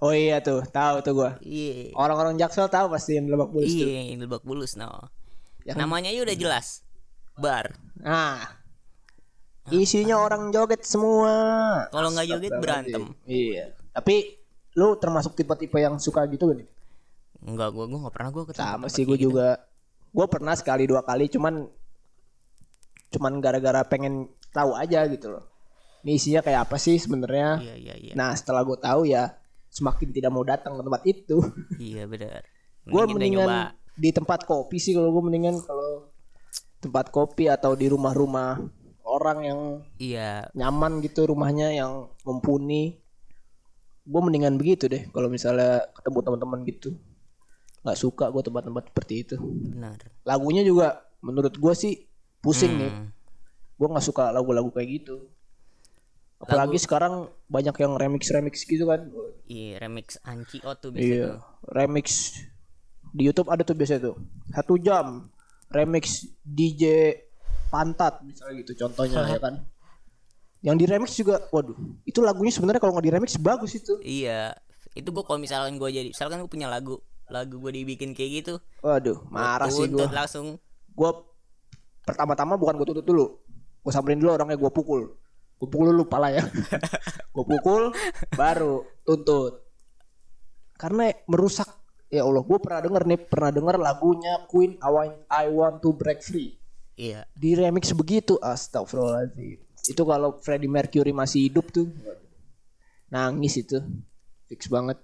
Oh 0.04 0.12
iya 0.12 0.44
tuh, 0.44 0.60
tahu 0.68 1.00
tuh 1.00 1.14
gua. 1.16 1.32
Iya. 1.40 1.96
Orang-orang 1.96 2.36
Jaksel 2.36 2.68
tahu 2.68 2.92
pasti 2.92 3.16
yang 3.16 3.32
Lebak 3.32 3.48
Bulus 3.48 3.72
tuh. 3.72 3.88
Iya, 3.88 4.02
yang 4.12 4.20
Lebak 4.20 4.44
Bulus 4.44 4.76
no. 4.76 4.92
Yang- 5.64 5.78
Namanya 5.80 6.12
aja 6.12 6.22
udah 6.28 6.36
jelas. 6.36 6.84
Bar. 7.36 7.72
Nah, 8.04 8.44
isinya 9.72 10.20
orang 10.20 10.52
joget 10.52 10.84
semua. 10.84 11.32
Kalau 11.90 12.12
nggak 12.12 12.28
joget 12.28 12.52
berantem. 12.60 13.04
Iya. 13.24 13.72
Tapi 13.96 14.36
lu 14.76 15.00
termasuk 15.00 15.32
tipe-tipe 15.34 15.80
yang 15.80 15.96
suka 15.96 16.28
gitu 16.28 16.52
gak 16.52 16.60
nih? 16.60 16.68
Enggak, 17.48 17.72
gua 17.72 17.88
gua 17.88 18.00
nggak 18.08 18.16
pernah 18.16 18.30
gua 18.36 18.44
ketemu. 18.52 18.68
Sama 18.68 18.88
sih 18.92 19.04
kayak 19.04 19.16
gitu. 19.16 19.24
juga. 19.32 19.48
Gue 20.16 20.28
pernah 20.32 20.56
sekali 20.56 20.88
dua 20.88 21.04
kali, 21.04 21.28
cuman 21.28 21.68
cuman 23.12 23.34
gara-gara 23.40 23.84
pengen 23.84 24.28
tahu 24.52 24.72
aja 24.76 25.04
gitu 25.08 25.28
loh. 25.28 25.44
Ini 26.08 26.16
isinya 26.16 26.40
kayak 26.40 26.68
apa 26.68 26.80
sih 26.80 26.96
sebenarnya? 26.96 27.60
Iya, 27.60 27.76
iya, 27.76 27.96
iya. 28.00 28.14
Nah 28.16 28.32
setelah 28.32 28.64
gue 28.64 28.80
tahu 28.80 29.08
ya 29.08 29.36
semakin 29.76 30.08
tidak 30.10 30.32
mau 30.32 30.42
datang 30.42 30.80
ke 30.80 30.82
tempat 30.82 31.02
itu. 31.04 31.38
Iya, 31.84 32.08
benar. 32.08 32.42
gue 32.86 33.02
mendingan 33.08 33.50
nyoba. 33.50 33.76
di 33.94 34.10
tempat 34.10 34.46
kopi 34.46 34.78
sih 34.78 34.94
kalau 34.94 35.10
gue 35.10 35.24
mendingan 35.24 35.58
kalau 35.60 36.08
tempat 36.78 37.10
kopi 37.10 37.50
atau 37.50 37.74
di 37.74 37.90
rumah-rumah 37.90 38.62
orang 39.04 39.38
yang 39.42 39.60
Iya, 39.98 40.48
nyaman 40.54 41.02
gitu 41.02 41.26
rumahnya 41.26 41.74
yang 41.74 42.08
mumpuni 42.22 43.02
gue 44.06 44.22
mendingan 44.22 44.54
begitu 44.56 44.86
deh 44.86 45.10
kalau 45.10 45.28
misalnya 45.28 45.82
ketemu 45.92 46.20
teman-teman 46.22 46.62
gitu 46.64 46.94
nggak 47.82 47.98
suka 47.98 48.30
gue 48.30 48.42
tempat-tempat 48.44 48.84
seperti 48.88 49.14
itu 49.20 49.36
benar. 49.42 49.98
lagunya 50.22 50.62
juga 50.62 51.02
menurut 51.20 51.54
gue 51.54 51.74
sih 51.74 52.06
pusing 52.38 52.74
nih 52.76 52.92
Hmm. 52.92 53.10
gue 53.76 53.88
nggak 53.90 54.06
suka 54.06 54.30
lagu-lagu 54.30 54.70
kayak 54.70 54.90
gitu 55.02 55.26
apalagi 56.46 56.78
sekarang 56.78 57.26
banyak 57.50 57.74
yang 57.82 57.98
remix 57.98 58.30
remix 58.30 58.62
gitu 58.62 58.86
kan. 58.86 59.10
Iya, 59.50 59.82
remix 59.82 60.22
Anci 60.22 60.62
O 60.62 60.72
tuh 60.78 60.94
biasa 60.94 61.06
iya 61.10 61.26
tuh. 61.26 61.38
remix 61.74 62.08
di 63.10 63.22
YouTube 63.26 63.50
ada 63.50 63.66
tuh 63.66 63.74
biasa 63.74 63.98
tuh. 63.98 64.16
Satu 64.54 64.78
jam 64.78 65.30
remix 65.74 66.30
DJ 66.46 67.14
pantat 67.74 68.22
misalnya 68.22 68.62
gitu 68.62 68.86
contohnya 68.86 69.26
ya 69.26 69.42
kan. 69.42 69.66
Yang 70.66 70.76
di 70.82 70.86
remix 70.86 71.10
juga 71.18 71.36
waduh 71.50 71.78
itu 72.06 72.22
lagunya 72.22 72.54
sebenarnya 72.54 72.82
kalau 72.82 72.94
nggak 72.98 73.06
di 73.06 73.14
remix 73.14 73.30
bagus 73.42 73.74
itu. 73.78 73.98
Iya, 74.06 74.54
itu 74.94 75.10
gua 75.10 75.26
kalau 75.26 75.38
misalkan 75.42 75.78
gua 75.78 75.90
jadi, 75.90 76.10
misalkan 76.10 76.42
gua 76.42 76.50
punya 76.50 76.66
lagu, 76.70 77.02
lagu 77.30 77.62
gua 77.62 77.70
dibikin 77.70 78.18
kayak 78.18 78.32
gitu, 78.42 78.54
waduh 78.82 79.22
marah 79.30 79.70
sih 79.70 79.86
gue 79.86 80.06
langsung. 80.10 80.58
gue 80.96 81.12
pertama-tama 82.08 82.56
bukan 82.56 82.80
gue 82.80 82.88
tuntut 82.88 83.04
dulu 83.04 83.26
gue 83.84 83.92
samperin 83.92 84.16
dulu 84.16 84.32
orangnya 84.32 84.56
gue 84.56 84.72
pukul 84.72 85.12
gue 85.56 85.68
pukul 85.72 85.96
dulu 85.96 86.06
pala 86.08 86.36
ya. 86.36 86.44
Gue 87.36 87.46
pukul 87.48 87.92
baru 88.36 88.84
tuntut. 89.04 89.64
Karena 90.76 91.12
merusak 91.28 91.68
ya 92.12 92.24
Allah 92.24 92.44
gue 92.44 92.58
pernah 92.60 92.80
denger 92.84 93.04
nih 93.08 93.20
pernah 93.28 93.52
denger 93.52 93.76
lagunya 93.80 94.34
Queen 94.48 94.80
I 94.80 94.90
want, 94.92 95.16
I 95.32 95.46
want 95.52 95.76
to 95.84 95.96
break 95.96 96.24
free. 96.24 96.56
Iya, 96.96 97.28
di 97.36 97.60
remix 97.60 97.92
begitu 97.92 98.40
astagfirullahaladzim. 98.40 99.60
Itu 99.92 100.04
kalau 100.08 100.40
Freddie 100.40 100.72
Mercury 100.72 101.12
masih 101.12 101.52
hidup 101.52 101.72
tuh 101.76 101.92
nangis 103.12 103.60
itu. 103.60 103.84
Fix 104.48 104.72
banget. 104.72 105.00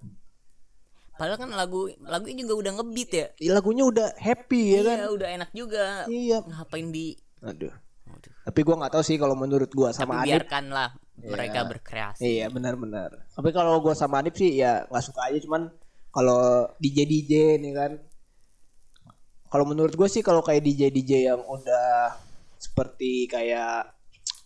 Padahal 1.20 1.38
kan 1.38 1.52
lagu 1.52 1.92
lagunya 2.08 2.48
juga 2.48 2.64
udah 2.64 2.72
ngebeat 2.80 3.12
ya. 3.12 3.26
Ih, 3.44 3.52
lagunya 3.52 3.84
udah 3.84 4.08
happy 4.16 4.80
ya 4.80 4.82
kan? 4.88 4.98
iya 4.98 5.08
udah 5.12 5.28
enak 5.36 5.50
juga. 5.52 5.84
Iya. 6.08 6.38
Ngapain 6.48 6.88
di 6.90 7.20
aduh 7.42 7.74
Aduh. 8.22 8.34
tapi 8.46 8.60
gua 8.62 8.76
nggak 8.86 8.94
tahu 8.94 9.04
sih 9.04 9.18
kalau 9.18 9.34
menurut 9.34 9.74
gua 9.74 9.90
tapi 9.90 10.06
sama 10.06 10.22
Adip 10.22 10.46
biarkanlah 10.46 10.90
mereka 11.18 11.60
berkreasi. 11.66 12.22
Iya 12.22 12.54
benar-benar 12.54 13.26
tapi 13.34 13.50
kalau 13.50 13.82
gua 13.82 13.98
sama 13.98 14.22
Adip 14.22 14.38
sih 14.38 14.62
ya 14.62 14.86
nggak 14.86 15.04
suka 15.04 15.34
aja 15.34 15.42
cuman 15.42 15.74
kalau 16.12 16.68
DJ 16.78 17.08
DJ 17.08 17.34
nih 17.58 17.74
kan. 17.74 17.92
Kalau 19.52 19.68
menurut 19.68 19.92
gue 19.92 20.08
sih 20.08 20.24
kalau 20.24 20.40
kayak 20.40 20.64
DJ 20.64 20.96
DJ 20.96 21.28
yang 21.28 21.44
udah 21.44 22.16
seperti 22.56 23.28
kayak 23.28 23.84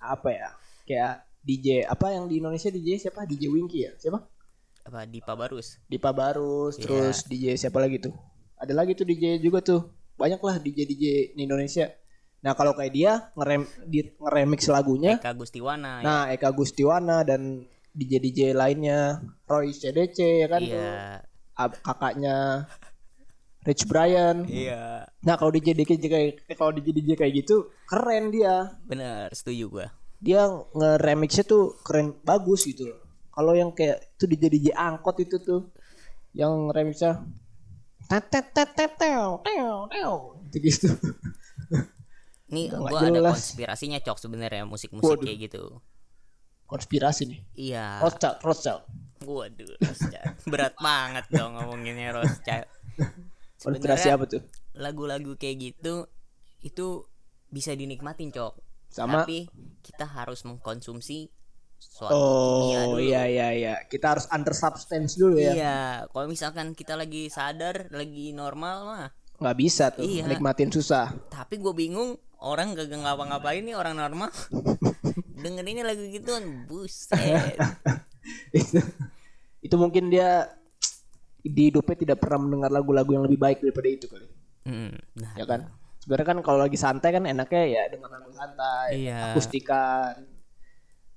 apa 0.02 0.30
ya 0.34 0.50
kayak 0.86 1.12
DJ 1.46 1.86
apa 1.86 2.10
yang 2.10 2.26
di 2.26 2.42
Indonesia 2.42 2.74
DJ 2.74 2.98
siapa? 2.98 3.22
DJ 3.30 3.54
Winky 3.54 3.86
ya? 3.86 3.94
Siapa? 4.02 4.18
Apa 4.86 5.06
Dipa 5.06 5.38
Barus? 5.38 5.78
Dipa 5.86 6.10
Barus 6.10 6.78
Iya. 6.78 6.84
terus 6.86 7.18
DJ 7.30 7.54
siapa 7.54 7.78
lagi 7.78 8.02
tuh? 8.02 8.14
Ada 8.58 8.74
lagi 8.74 8.98
tuh 8.98 9.06
DJ 9.06 9.38
juga 9.38 9.62
tuh. 9.62 9.94
Banyak 10.18 10.42
lah 10.42 10.58
DJ 10.58 10.90
DJ 10.90 11.04
di 11.38 11.42
Indonesia 11.46 11.86
nah 12.46 12.54
kalau 12.54 12.78
kayak 12.78 12.94
dia 12.94 13.12
ngerem 13.34 13.66
di 13.90 14.06
ngeremix 14.22 14.70
lagunya. 14.70 15.18
Eka 15.18 15.34
Gustiwana 15.34 16.00
ya. 16.00 16.04
nah 16.06 16.22
Eka 16.30 16.54
Gustiwana 16.54 17.26
dan 17.26 17.66
DJ 17.90 18.22
DJ 18.22 18.40
lainnya. 18.54 19.26
Roy 19.50 19.74
CDC 19.74 20.46
ya 20.46 20.48
kan? 20.54 20.62
Tuh 20.62 20.70
iya. 20.78 21.26
Ab- 21.58 21.82
kakaknya 21.82 22.70
Rich 23.66 23.90
Brian. 23.90 24.46
Iya. 24.46 25.10
Nah 25.26 25.36
kalau 25.42 25.50
DJ 25.50 25.74
DJ 25.74 26.06
kayak 26.06 26.46
kalau 26.54 26.70
DJ 26.70 26.94
DJ 26.94 27.10
kayak 27.18 27.34
gitu 27.42 27.74
keren 27.90 28.30
dia. 28.30 28.78
Bener 28.86 29.34
setuju 29.34 29.66
gua. 29.74 29.88
Dia 30.22 30.46
ngeremixnya 30.78 31.50
tuh 31.50 31.74
keren 31.82 32.14
bagus 32.22 32.70
gitu. 32.70 32.86
Kalau 33.34 33.58
yang 33.58 33.74
kayak 33.74 34.06
itu 34.22 34.30
DJ 34.30 34.44
DJ 34.54 34.68
angkot 34.78 35.18
itu 35.18 35.42
tuh 35.42 35.74
yang 36.36 36.70
remixnya 36.70 37.26
tetet 38.06 38.54
tetet 38.54 38.92
teo 39.02 39.42
teo 39.42 39.90
teo 39.90 40.16
gitu 40.46 40.58
gitu. 40.62 40.88
Ini 42.56 42.72
gua 42.72 43.00
ada 43.04 43.20
konspirasinya 43.36 44.00
cok 44.00 44.18
sebenarnya 44.18 44.64
musik-musik 44.64 45.20
Waduh. 45.20 45.26
kayak 45.28 45.40
gitu. 45.52 45.64
Konspirasi 46.66 47.22
nih. 47.28 47.40
Iya. 47.54 48.00
Rothschild, 48.02 48.38
Rothschild. 48.42 48.84
Waduh, 49.22 49.74
Rothschild. 49.78 50.34
berat 50.52 50.74
banget 50.80 51.26
dong 51.30 51.54
ngomonginnya 51.54 52.16
Rothschild. 52.16 52.66
Konspirasi 53.60 54.10
Sebenarnya 54.10 54.14
apa 54.16 54.26
tuh? 54.26 54.42
lagu-lagu 54.76 55.32
kayak 55.36 55.56
gitu 55.72 56.08
itu 56.60 57.06
bisa 57.48 57.76
dinikmatin 57.76 58.34
cok. 58.34 58.54
Sama 58.90 59.24
Tapi 59.24 59.46
kita 59.84 60.08
harus 60.08 60.42
mengkonsumsi 60.44 61.28
suatu 61.76 62.16
Oh 62.16 62.72
kimia 62.72 62.82
dulu. 62.88 63.00
iya 63.04 63.24
iya 63.28 63.48
iya. 63.54 63.74
Kita 63.86 64.16
harus 64.18 64.26
under 64.32 64.56
substance 64.56 65.16
dulu 65.16 65.38
ya. 65.38 65.52
Iya, 65.54 65.78
kalau 66.10 66.26
misalkan 66.26 66.74
kita 66.74 66.96
lagi 66.96 67.28
sadar, 67.30 67.92
lagi 67.92 68.32
normal 68.32 68.78
mah. 68.88 69.08
Nggak 69.38 69.58
bisa 69.60 69.92
tuh. 69.92 70.02
Iya. 70.02 70.26
Nikmatin 70.26 70.72
susah. 70.72 71.12
Tapi 71.30 71.60
gue 71.60 71.74
bingung 71.76 72.16
orang 72.46 72.78
gak 72.78 72.94
ngapa-ngapain 72.94 73.66
nih 73.66 73.74
orang 73.74 73.98
normal. 73.98 74.30
Dengerinnya 75.44 75.86
lagu 75.86 76.06
gituan, 76.06 76.70
buset. 76.70 77.58
itu, 78.56 78.80
itu 79.62 79.76
mungkin 79.76 80.14
dia 80.14 80.50
di 81.42 81.70
hidupnya 81.70 81.98
tidak 81.98 82.18
pernah 82.22 82.42
mendengar 82.42 82.72
lagu-lagu 82.74 83.10
yang 83.14 83.26
lebih 83.26 83.38
baik 83.38 83.62
daripada 83.62 83.88
itu 83.90 84.06
kali. 84.10 84.26
Hmm, 84.66 84.94
nah, 85.14 85.34
ya 85.38 85.46
kan 85.46 85.70
sebenarnya 86.02 86.28
kan 86.34 86.40
kalau 86.46 86.62
lagi 86.62 86.78
santai 86.78 87.10
kan 87.14 87.26
enaknya 87.26 87.64
ya 87.66 87.84
dengan 87.90 88.10
lagu 88.14 88.30
santai 88.30 89.10
Iya. 89.10 89.34
akustikan 89.34 90.14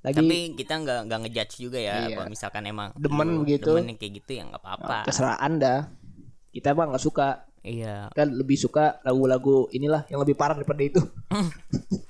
lagi 0.00 0.16
tapi 0.16 0.36
kita 0.56 0.74
nggak 0.80 1.00
nggak 1.08 1.18
ngejudge 1.28 1.54
juga 1.60 1.76
ya 1.80 2.08
Iya. 2.08 2.16
kalau 2.16 2.30
misalkan 2.32 2.64
emang 2.64 2.88
Demen 2.96 3.28
lu 3.36 3.44
begitu. 3.44 3.72
demen 3.76 3.96
kayak 4.00 4.12
gitu 4.24 4.30
ya 4.40 4.48
nggak 4.48 4.60
apa-apa 4.64 5.04
terserah 5.04 5.36
anda 5.40 5.92
kita 6.52 6.72
mah 6.72 6.92
nggak 6.92 7.04
suka 7.04 7.47
iya. 7.68 7.94
Kan 8.16 8.32
lebih 8.32 8.56
suka 8.56 8.98
lagu-lagu 9.04 9.68
inilah 9.70 10.08
yang 10.08 10.24
lebih 10.24 10.34
parah 10.34 10.56
daripada 10.56 10.82
itu. 10.82 11.00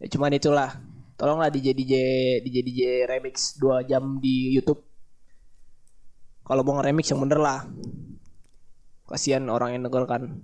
Ya 0.00 0.08
cuman 0.08 0.32
itulah. 0.32 0.80
Tolonglah 1.20 1.52
DJ 1.52 1.76
DJ 1.76 1.94
DJ 2.40 2.56
DJ 2.64 2.80
remix 3.04 3.60
2 3.60 3.84
jam 3.84 4.16
di 4.16 4.56
YouTube. 4.56 4.80
Kalau 6.40 6.64
mau 6.64 6.80
nge-remix 6.80 7.12
yang 7.12 7.20
bener 7.20 7.36
lah. 7.36 7.68
Kasihan 9.04 9.44
orang 9.52 9.76
yang 9.76 9.84
denger 9.84 10.08
kan 10.08 10.40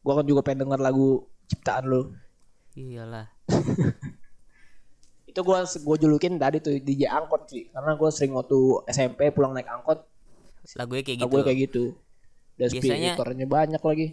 gua 0.00 0.22
kan 0.22 0.24
juga 0.24 0.40
pengen 0.40 0.64
denger 0.64 0.80
lagu 0.80 1.28
ciptaan 1.52 1.84
lu. 1.84 2.16
Iyalah. 2.72 3.28
Itu 5.28 5.44
gua 5.44 5.68
gua 5.84 5.96
julukin 6.00 6.40
tadi 6.40 6.64
tuh 6.64 6.80
DJ 6.80 7.12
angkot 7.12 7.52
sih 7.52 7.68
karena 7.68 7.92
gua 8.00 8.08
sering 8.08 8.32
waktu 8.32 8.88
SMP 8.88 9.28
pulang 9.36 9.52
naik 9.52 9.68
angkot 9.68 10.08
lagunya 10.76 11.02
kayak 11.06 11.18
gitu 11.22 11.24
lagu 11.30 11.46
kayak 11.46 11.58
gitu. 11.64 11.84
Dan 12.58 12.68
Biasanya- 12.74 13.14
speakernya 13.14 13.46
banyak 13.46 13.82
lagi. 13.82 14.06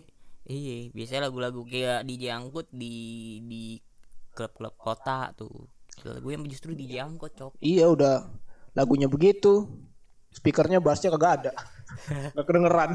Iya 0.46 0.94
biasanya 0.94 1.22
lagu-lagu 1.28 1.66
kayak 1.66 2.06
DJ 2.06 2.24
angkut 2.32 2.70
di 2.70 2.96
di 3.44 3.64
klub-klub 4.32 4.78
kota 4.78 5.34
tuh. 5.34 5.66
Lagu 6.06 6.28
yang 6.30 6.46
justru 6.46 6.78
DJ 6.78 7.02
angkut 7.02 7.34
cok. 7.34 7.58
Iya 7.60 7.90
udah 7.90 8.30
lagunya 8.78 9.10
begitu. 9.10 9.66
Speakernya 10.30 10.78
bassnya 10.80 11.10
kagak 11.18 11.34
ada. 11.42 11.52
Nggak 12.38 12.46
kedengeran. 12.46 12.92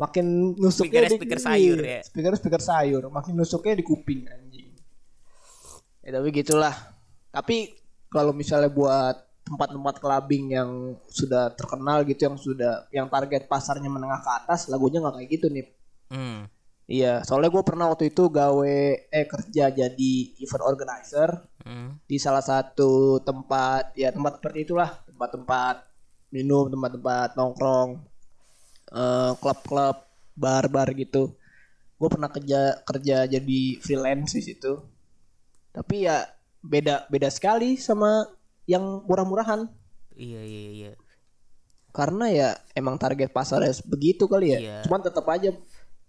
Makin 0.00 0.56
nusuknya 0.56 1.04
Speakernya 1.04 1.18
speaker 1.20 1.40
sayur 1.44 1.78
ya. 1.84 2.00
speaker 2.00 2.32
speaker 2.40 2.62
sayur. 2.64 3.02
Makin 3.12 3.36
nusuknya 3.36 3.76
di 3.76 3.84
kuping 3.84 4.24
anjing. 4.24 4.72
Ya 6.00 6.16
tapi 6.16 6.32
gitulah. 6.32 6.72
Tapi 7.28 7.76
kalau 8.08 8.32
misalnya 8.32 8.72
buat 8.72 9.20
tempat-tempat 9.50 9.98
clubbing 9.98 10.54
yang 10.54 10.70
sudah 11.10 11.50
terkenal 11.58 12.06
gitu 12.06 12.30
yang 12.30 12.38
sudah 12.38 12.86
yang 12.94 13.10
target 13.10 13.50
pasarnya 13.50 13.90
menengah 13.90 14.22
ke 14.22 14.30
atas 14.30 14.70
lagunya 14.70 15.02
nggak 15.02 15.18
kayak 15.18 15.30
gitu 15.34 15.46
nih 15.50 15.66
hmm. 16.14 16.38
iya 16.86 17.26
soalnya 17.26 17.50
gue 17.50 17.62
pernah 17.66 17.90
waktu 17.90 18.14
itu 18.14 18.30
gawe 18.30 18.78
eh 19.10 19.26
kerja 19.26 19.74
jadi 19.74 20.12
event 20.38 20.64
organizer 20.64 21.50
Hmm. 21.60 22.00
di 22.08 22.16
salah 22.16 22.40
satu 22.40 23.20
tempat 23.20 23.92
ya 23.92 24.08
tempat 24.08 24.40
seperti 24.40 24.64
itulah 24.64 24.96
tempat-tempat 25.04 25.84
minum 26.32 26.72
tempat-tempat 26.72 27.36
nongkrong 27.36 28.00
eh, 28.96 29.32
klub-klub 29.36 29.96
bar-bar 30.32 30.88
gitu 30.96 31.36
gue 32.00 32.08
pernah 32.08 32.32
kerja 32.32 32.80
kerja 32.80 33.28
jadi 33.28 33.60
freelance 33.76 34.40
di 34.40 34.42
situ 34.42 34.72
tapi 35.68 36.08
ya 36.08 36.24
beda 36.64 37.04
beda 37.12 37.28
sekali 37.28 37.76
sama 37.76 38.24
yang 38.70 39.02
murah-murahan. 39.10 39.66
Iya 40.14 40.40
iya 40.46 40.70
iya. 40.70 40.90
Karena 41.90 42.30
ya 42.30 42.48
emang 42.78 43.02
target 43.02 43.34
pasarnya 43.34 43.74
begitu 43.90 44.30
kali 44.30 44.54
ya. 44.54 44.58
Iya. 44.62 44.76
cuman 44.86 45.02
tetap 45.02 45.26
aja 45.26 45.50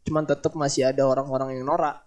cuman 0.06 0.24
tetap 0.30 0.54
masih 0.54 0.86
ada 0.94 1.10
orang-orang 1.10 1.58
yang 1.58 1.66
norak. 1.66 2.06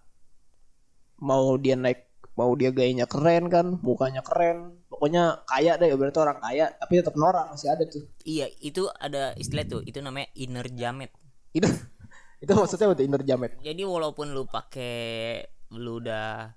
Mau 1.19 1.59
dia 1.59 1.75
naik 1.75 2.07
mau 2.35 2.51
dia 2.51 2.67
gayanya 2.71 3.07
keren 3.07 3.51
kan 3.51 3.79
mukanya 3.83 4.23
keren. 4.23 4.79
Pokoknya 4.87 5.43
kaya 5.47 5.75
deh 5.75 5.91
berarti 5.95 6.19
orang 6.23 6.39
kaya 6.39 6.71
tapi 6.79 7.03
tetap 7.03 7.15
norak 7.19 7.51
masih 7.51 7.67
ada 7.71 7.83
tuh. 7.83 8.03
Iya 8.23 8.47
itu 8.63 8.87
ada 8.95 9.35
istilah 9.35 9.67
tuh 9.67 9.81
itu 9.83 9.99
namanya 9.99 10.31
inner 10.39 10.67
jamet. 10.71 11.11
Itu 11.51 11.67
itu 12.43 12.51
maksudnya 12.51 12.95
udah 12.95 13.03
inner 13.03 13.23
jamet? 13.27 13.59
Jadi 13.59 13.83
walaupun 13.83 14.31
lu 14.31 14.47
pakai 14.47 15.43
lu 15.75 15.99
udah 15.99 16.51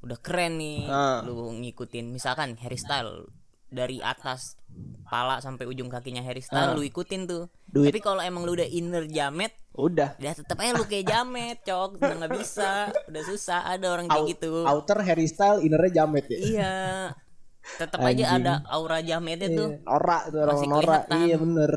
udah 0.00 0.18
keren 0.22 0.56
nih 0.56 0.88
Ah. 0.88 1.20
lu 1.26 1.50
ngikutin 1.60 2.08
misalkan 2.08 2.56
hairstyle 2.56 3.28
dari 3.70 4.02
atas 4.02 4.58
pala 5.06 5.42
sampai 5.42 5.66
ujung 5.66 5.90
kakinya 5.90 6.22
hairstyle 6.22 6.74
lu 6.78 6.82
ikutin 6.86 7.26
tuh. 7.26 7.50
Duit. 7.70 7.90
tapi 7.94 8.02
kalau 8.02 8.18
emang 8.22 8.42
lu 8.42 8.58
udah 8.58 8.66
inner 8.66 9.06
jamet 9.06 9.54
udah. 9.78 10.18
ya 10.18 10.34
tetep 10.34 10.58
aja 10.58 10.74
lu 10.74 10.86
kayak 10.86 11.06
jamet 11.06 11.58
cok. 11.62 12.02
Udah 12.02 12.14
nggak 12.18 12.32
bisa 12.34 12.90
udah 13.10 13.22
susah 13.26 13.60
ada 13.66 13.86
orang 13.90 14.06
kayak 14.10 14.22
Out- 14.22 14.30
gitu. 14.34 14.52
outer 14.66 14.98
hairstyle 15.02 15.62
innernya 15.62 16.02
jamet 16.02 16.24
ya? 16.26 16.38
Iya. 16.38 16.74
Tetap 17.78 18.00
aja 18.02 18.24
ada 18.38 18.52
aura 18.66 18.98
jametnya 19.02 19.48
tuh. 19.54 19.68
Iya, 19.78 20.20
tuh 20.30 20.38
orang 20.42 20.56
Masih 20.58 20.68
norak. 20.70 21.02
kelihatan. 21.06 21.18
iya 21.26 21.36
bener. 21.38 21.72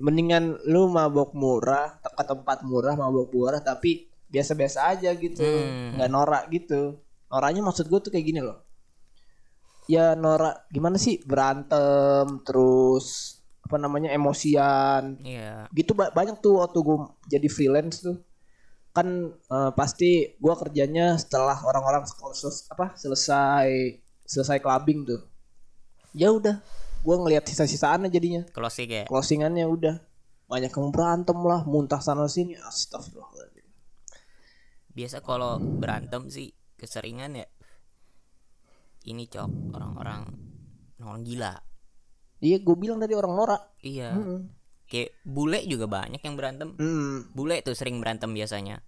Mendingan 0.00 0.44
lu 0.64 0.88
mabok 0.88 1.36
murah 1.36 2.00
ke 2.00 2.24
tempat 2.24 2.64
murah 2.64 2.96
mabok 2.96 3.28
murah 3.36 3.60
tapi 3.60 4.08
biasa-biasa 4.32 4.88
aja 4.96 5.12
gitu. 5.12 5.44
Hmm. 5.44 6.00
nggak 6.00 6.10
norak 6.12 6.44
gitu. 6.48 6.96
Noraknya 7.28 7.60
maksud 7.64 7.88
gue 7.88 8.00
tuh 8.00 8.10
kayak 8.12 8.26
gini 8.26 8.40
loh 8.40 8.69
ya 9.90 10.14
norak 10.14 10.70
gimana 10.70 10.94
sih? 10.94 11.18
Berantem 11.26 12.38
terus 12.46 13.38
apa 13.66 13.76
namanya 13.82 14.14
emosian. 14.14 15.18
Iya. 15.26 15.66
Gitu 15.74 15.98
ba- 15.98 16.14
banyak 16.14 16.38
tuh 16.38 16.62
waktu 16.62 16.78
gue 16.78 16.96
jadi 17.26 17.48
freelance 17.50 18.06
tuh. 18.06 18.22
Kan 18.94 19.34
eh, 19.34 19.70
pasti 19.74 20.38
gue 20.38 20.54
kerjanya 20.54 21.18
setelah 21.18 21.58
orang-orang 21.66 22.06
apa 22.06 22.86
selesai 22.94 23.98
selesai 24.22 24.62
clubbing 24.62 25.02
tuh. 25.10 25.20
Ya 26.14 26.30
udah 26.30 26.62
gue 27.02 27.16
ngelihat 27.26 27.50
sisa-sisaannya 27.50 28.10
jadinya. 28.10 28.42
Closing 28.54 28.90
ya? 28.90 29.04
Closingannya 29.10 29.66
udah. 29.66 29.96
Banyak 30.50 30.74
yang 30.74 30.90
berantem 30.90 31.38
lah 31.46 31.62
muntah 31.62 32.02
sana 32.02 32.26
sini 32.26 32.58
astagfirullahaladzim. 32.58 33.66
Biasa 34.90 35.22
kalau 35.22 35.62
berantem 35.62 36.26
sih 36.26 36.50
keseringan 36.74 37.38
ya 37.38 37.46
ini 39.04 39.24
cok. 39.24 39.72
Orang-orang 39.72 40.20
orang 41.00 41.22
gila. 41.22 41.52
Iya, 42.40 42.60
gue 42.60 42.76
bilang 42.76 42.96
tadi 42.96 43.12
orang 43.12 43.32
norak. 43.32 43.62
iya. 43.80 44.16
Kayak 44.84 45.22
bule 45.22 45.62
juga 45.64 45.86
banyak 45.86 46.18
yang 46.18 46.34
berantem. 46.34 46.74
Hmm, 46.74 47.30
bule 47.30 47.62
tuh 47.62 47.72
sering 47.72 48.02
berantem 48.02 48.32
biasanya. 48.32 48.82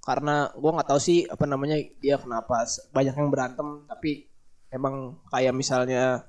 Karena 0.00 0.48
gue 0.48 0.70
nggak 0.70 0.88
tahu 0.88 0.96
sih 0.96 1.26
apa 1.26 1.44
namanya 1.44 1.76
dia 1.98 2.16
kenapa 2.16 2.62
s- 2.62 2.88
banyak 2.88 3.12
yang 3.12 3.28
berantem 3.28 3.84
tapi 3.84 4.30
emang 4.70 5.18
kayak 5.28 5.52
misalnya 5.52 6.24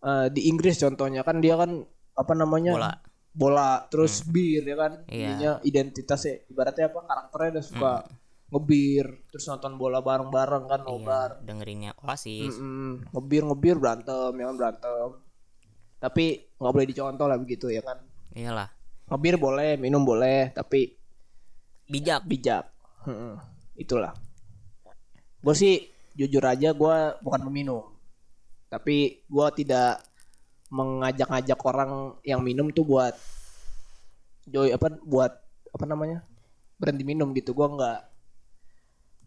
eh, 0.00 0.26
di 0.28 0.50
Inggris 0.50 0.76
contohnya 0.76 1.22
kan 1.22 1.38
dia 1.38 1.54
kan 1.54 1.80
apa 2.12 2.32
namanya 2.34 2.74
bola. 2.74 2.92
bola 3.30 3.70
terus 3.88 4.26
bir 4.26 4.66
ya 4.66 4.76
kan? 4.76 4.92
Iya. 5.06 5.62
identitasnya 5.62 6.44
ibaratnya 6.46 6.90
apa 6.90 6.98
karakternya 7.00 7.50
udah 7.56 7.64
suka 7.64 7.92
ngebir 8.50 9.06
terus 9.30 9.46
nonton 9.46 9.78
bola 9.78 10.02
bareng-bareng 10.02 10.66
kan 10.66 10.82
nobar. 10.82 11.38
iya, 11.38 11.46
dengerinnya 11.46 11.90
oasis. 12.02 12.58
Mm-mm. 12.58 13.14
ngebir 13.14 13.42
ngebir 13.46 13.76
berantem 13.78 14.34
ya 14.34 14.44
kan 14.50 14.56
berantem. 14.58 15.08
Tapi 16.02 16.24
nggak 16.58 16.72
boleh 16.74 16.88
dicontoh 16.90 17.26
lah 17.30 17.38
begitu 17.38 17.70
ya 17.70 17.82
kan. 17.86 18.02
Iyalah. 18.34 18.68
Ngebir 19.06 19.38
boleh 19.38 19.78
minum 19.78 20.02
boleh 20.02 20.50
tapi 20.50 20.98
bijak. 21.86 22.26
Bijak. 22.26 22.66
Mm-mm. 23.06 23.38
itulah. 23.78 24.12
Gue 25.40 25.54
sih 25.56 25.88
jujur 26.18 26.42
aja 26.42 26.74
gue 26.74 26.96
bukan 27.22 27.40
peminum. 27.46 27.86
Tapi 28.66 29.24
gue 29.24 29.46
tidak 29.62 30.02
mengajak-ngajak 30.70 31.58
orang 31.64 32.18
yang 32.26 32.42
minum 32.42 32.70
tuh 32.70 32.86
buat 32.86 33.14
joy 34.46 34.70
apa 34.74 34.98
buat 35.02 35.32
apa 35.70 35.84
namanya 35.86 36.26
berhenti 36.76 37.06
minum 37.06 37.30
gitu. 37.32 37.54
Gue 37.54 37.66
nggak 37.70 38.09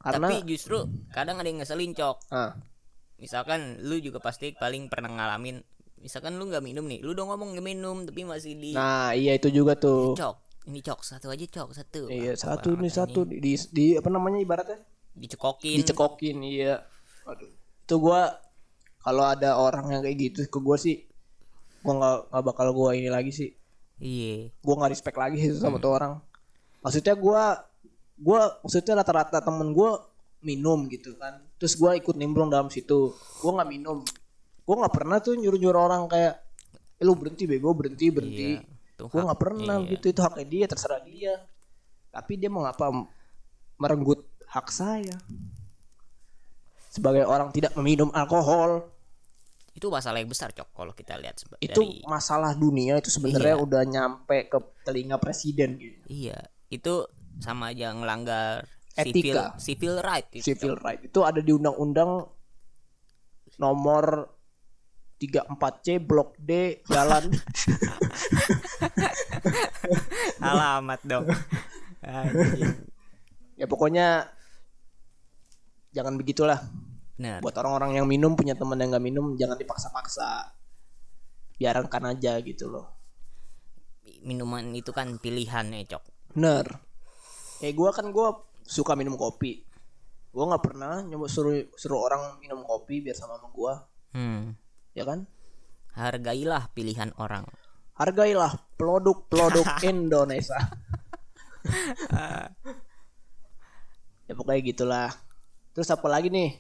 karena 0.03 0.27
tapi 0.27 0.35
justru 0.43 0.83
kadang 1.15 1.39
ada 1.39 1.47
yang 1.47 1.63
ngeselin 1.63 1.95
cok. 1.95 2.17
Ah, 2.29 2.59
misalkan 3.15 3.79
lu 3.87 3.97
juga 4.03 4.19
pasti 4.19 4.51
paling 4.51 4.91
pernah 4.91 5.07
ngalamin 5.07 5.63
misalkan 6.03 6.35
lu 6.35 6.51
nggak 6.51 6.59
minum 6.59 6.83
nih 6.83 6.99
lu 6.99 7.15
udah 7.15 7.31
ngomong 7.31 7.55
nggak 7.55 7.63
minum 7.63 8.03
tapi 8.03 8.27
masih 8.27 8.59
di 8.59 8.75
nah 8.75 9.15
iya 9.15 9.39
itu 9.39 9.47
juga 9.47 9.79
tuh. 9.79 10.13
Cok. 10.19 10.67
Ini 10.67 10.79
cok. 10.83 10.99
Satu 11.03 11.27
aja 11.31 11.43
cok. 11.47 11.69
Satu. 11.71 12.01
Iya 12.11 12.35
Apa 12.35 12.43
satu 12.43 12.69
nih 12.75 12.91
satu 12.91 13.19
di, 13.23 13.39
di, 13.39 13.51
di 13.71 13.85
apa 13.95 14.11
namanya 14.11 14.43
ibaratnya? 14.43 14.79
Ini? 14.79 14.91
dicekokin. 15.13 15.77
Dicekokin 15.79 16.37
iya. 16.43 16.83
Aduh. 17.23 17.51
itu 17.83 17.95
gua 17.99 18.39
kalau 19.03 19.27
ada 19.27 19.59
orang 19.59 19.91
yang 19.91 20.01
kayak 20.03 20.17
gitu 20.19 20.39
ke 20.47 20.59
gua 20.59 20.79
sih 20.79 21.03
gua 21.83 21.99
nggak 21.99 22.17
nggak 22.31 22.43
bakal 22.43 22.67
gua 22.75 22.95
ini 22.95 23.07
lagi 23.07 23.31
sih. 23.31 23.49
Iya. 23.99 24.51
Gua 24.59 24.83
nggak 24.83 24.91
respect 24.91 25.17
lagi 25.19 25.39
sama 25.55 25.79
tuh 25.79 25.95
orang. 25.95 26.19
Maksudnya 26.83 27.15
gua 27.15 27.63
gua 28.15 28.61
maksudnya 28.61 28.99
rata-rata 28.99 29.39
temen 29.39 29.73
gua 29.73 30.01
minum 30.43 30.85
gitu 30.87 31.15
kan. 31.15 31.39
Terus 31.57 31.73
gua 31.75 31.95
ikut 31.95 32.13
nimbrung 32.13 32.51
dalam 32.51 32.67
situ. 32.67 33.15
Gua 33.39 33.51
nggak 33.57 33.69
minum. 33.69 34.03
Gua 34.63 34.75
nggak 34.83 34.93
pernah 34.93 35.17
tuh 35.19 35.35
nyuruh 35.35 35.59
nyuruh 35.59 35.81
orang 35.81 36.01
kayak 36.07 36.39
eh, 36.99 37.03
lu 37.03 37.15
berhenti 37.15 37.47
bego 37.47 37.71
berhenti 37.71 38.07
berhenti. 38.11 38.49
Iya, 38.59 39.07
hak- 39.07 39.25
nggak 39.27 39.41
pernah 39.41 39.77
iya. 39.81 39.91
gitu 39.97 40.05
itu 40.09 40.19
haknya 40.21 40.45
dia 40.45 40.65
terserah 40.67 41.01
dia. 41.03 41.33
Tapi 42.13 42.37
dia 42.37 42.49
mau 42.51 42.61
ngapa 42.63 42.91
merenggut 43.79 44.21
hak 44.45 44.67
saya? 44.69 45.17
Sebagai 46.93 47.25
orang 47.25 47.49
tidak 47.49 47.73
meminum 47.73 48.13
alkohol. 48.13 48.85
Itu 49.73 49.89
masalah 49.89 50.21
yang 50.21 50.29
besar 50.29 50.53
cok 50.53 50.69
kalau 50.69 50.93
kita 50.93 51.17
lihat 51.17 51.41
itu 51.57 51.81
dari 51.81 52.05
masalah 52.05 52.53
dunia 52.53 52.93
itu 53.01 53.09
sebenarnya 53.09 53.57
Iya. 53.57 53.63
udah 53.65 53.81
nyampe 53.81 54.45
ke 54.45 54.57
telinga 54.85 55.17
presiden 55.17 55.81
gitu. 55.81 55.97
Iya 56.05 56.37
itu 56.69 57.09
sama 57.41 57.73
aja 57.73 57.93
ngelanggar 57.95 58.67
Etika. 58.93 59.09
civil 59.09 59.37
civil 59.57 59.95
right 60.05 60.27
itu, 60.29 60.45
civil 60.53 60.77
right. 60.77 61.01
Itu 61.01 61.25
ada 61.25 61.41
di 61.41 61.49
undang-undang 61.49 62.29
nomor 63.57 64.29
34C 65.17 66.03
blok 66.03 66.37
D 66.37 66.83
jalan. 66.85 67.31
Alamat 70.43 71.01
dong. 71.05 71.25
Ya 73.53 73.69
pokoknya 73.69 74.27
jangan 75.93 76.17
begitulah. 76.17 76.57
Benar. 77.15 77.39
Buat 77.39 77.53
orang-orang 77.63 78.01
yang 78.01 78.09
minum 78.09 78.33
punya 78.33 78.57
teman 78.57 78.81
yang 78.81 78.91
nggak 78.91 79.05
minum 79.05 79.37
jangan 79.37 79.55
dipaksa-paksa. 79.55 80.57
Biarkan 81.61 82.17
aja 82.17 82.41
gitu 82.41 82.73
loh. 82.73 82.97
Minuman 84.25 84.73
itu 84.73 84.89
kan 84.89 85.15
pilihan 85.21 85.69
ya 85.69 85.95
cok. 85.95 86.03
Bener 86.33 86.92
kayak 87.63 87.79
gue 87.79 87.89
kan 87.95 88.11
gue 88.11 88.27
suka 88.67 88.91
minum 88.99 89.15
kopi. 89.15 89.63
Gue 90.35 90.43
nggak 90.43 90.63
pernah 90.67 90.99
nyoba 90.99 91.31
suruh 91.31 91.63
suruh 91.79 92.03
orang 92.03 92.43
minum 92.43 92.59
kopi 92.67 92.99
biar 92.99 93.15
sama 93.15 93.39
sama 93.39 93.47
gue 93.55 93.73
hmm. 94.19 94.43
ya 94.99 95.07
kan? 95.07 95.23
Hargailah 95.95 96.67
pilihan 96.75 97.15
orang. 97.15 97.47
Hargailah 97.95 98.51
produk-produk 98.75 99.63
Indonesia. 99.95 100.59
Ya 104.23 104.39
pokoknya 104.39 104.63
gitulah. 104.63 105.09
Terus 105.75 105.91
apa 105.91 106.07
lagi 106.07 106.31
nih? 106.31 106.55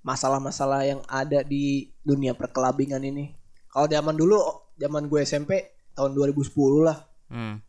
Masalah-masalah 0.00 0.88
yang 0.88 1.04
ada 1.04 1.44
di 1.44 1.92
dunia 2.00 2.32
perkelabingan 2.32 3.04
ini. 3.04 3.36
Kalau 3.68 3.84
zaman 3.84 4.16
dulu 4.16 4.40
zaman 4.80 5.04
gue 5.04 5.20
SMP 5.28 5.76
tahun 5.92 6.16
2010 6.16 6.88
lah. 6.88 7.04
Hmm. 7.28 7.60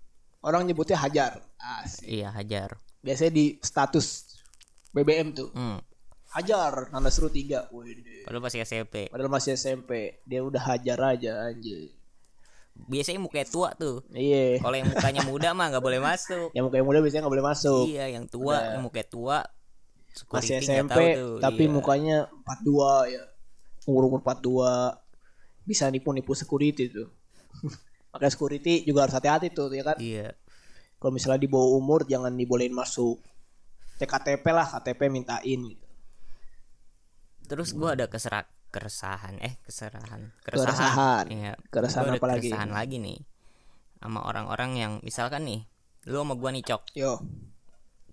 Orang 0.46 0.62
nyebutnya 0.70 1.02
hajar. 1.02 1.42
Asik. 1.58 2.06
iya 2.06 2.30
hajar. 2.30 2.78
Biasanya 3.02 3.34
di 3.34 3.46
status 3.60 4.38
BBM 4.94 5.34
tuh. 5.34 5.50
Hmm. 5.52 5.82
hajar 6.36 6.92
nanda 6.92 7.08
seru 7.08 7.32
tiga. 7.32 7.64
Wede. 7.72 8.28
padahal 8.28 8.44
masih 8.44 8.60
SMP 8.68 9.08
padahal 9.08 9.32
masih 9.32 9.56
SMP 9.56 10.20
dia 10.28 10.44
udah 10.44 10.60
hajar 10.62 11.00
aja 11.16 11.48
anjir. 11.48 11.96
Biasanya 12.76 13.24
mukanya 13.24 13.48
tua 13.48 13.72
tuh. 13.72 14.04
Iya. 14.12 14.60
Kalau 14.60 14.76
yang 14.76 14.92
mukanya 14.92 15.22
muda 15.24 15.50
mah 15.56 15.72
nggak 15.72 15.86
boleh 15.86 16.04
masuk. 16.04 16.52
Yang 16.52 16.64
muka 16.68 16.76
yang 16.76 16.88
muda 16.92 17.00
biasanya 17.00 17.22
nggak 17.24 17.36
boleh 17.40 17.48
masuk. 17.48 17.84
Iya 17.88 18.06
yang 18.12 18.26
tua 18.28 18.56
yang 18.76 18.84
mukanya 18.84 19.08
tua 19.08 19.38
masih 20.32 20.60
SMP 20.60 21.00
tuh, 21.16 21.40
tapi 21.40 21.64
iya. 21.68 21.72
mukanya 21.72 22.18
42 22.44 23.16
ya. 23.16 23.24
Umur 23.88 24.12
umur 24.12 24.20
42 24.20 25.06
bisa 25.66 25.90
nipu-nipu 25.90 26.38
security 26.38 26.94
tuh 26.94 27.10
makanya 28.16 28.32
security 28.32 28.88
juga 28.88 29.04
harus 29.06 29.16
hati-hati 29.20 29.52
tuh 29.52 29.68
ya 29.76 29.84
kan? 29.84 29.98
Iya. 30.00 30.32
Kalau 30.96 31.12
misalnya 31.12 31.44
di 31.44 31.52
bawah 31.52 31.76
umur 31.76 32.08
jangan 32.08 32.32
dibolehin 32.32 32.72
masuk 32.72 33.20
CKTP 34.00 34.46
lah 34.56 34.66
KTP 34.72 35.12
mintain 35.12 35.60
gitu. 35.76 35.86
Terus 37.46 37.76
gua 37.76 37.94
ada 37.94 38.08
keserak 38.08 38.48
keresahan 38.72 39.40
eh 39.40 39.56
keserahan 39.64 40.32
Keresahan. 40.44 41.26
iya. 41.32 41.54
Keresahan 41.70 42.04
Gua 42.08 42.12
ada 42.16 42.20
apa 42.20 42.28
lagi? 42.32 42.50
keresahan 42.50 42.72
lagi 42.72 42.98
nih 43.00 43.20
sama 44.00 44.20
orang-orang 44.24 44.72
yang 44.76 44.92
misalkan 45.04 45.44
nih 45.48 45.62
lu 46.08 46.24
sama 46.24 46.34
gua 46.40 46.50
nih 46.56 46.64
cok. 46.64 46.82
Yo. 46.96 47.20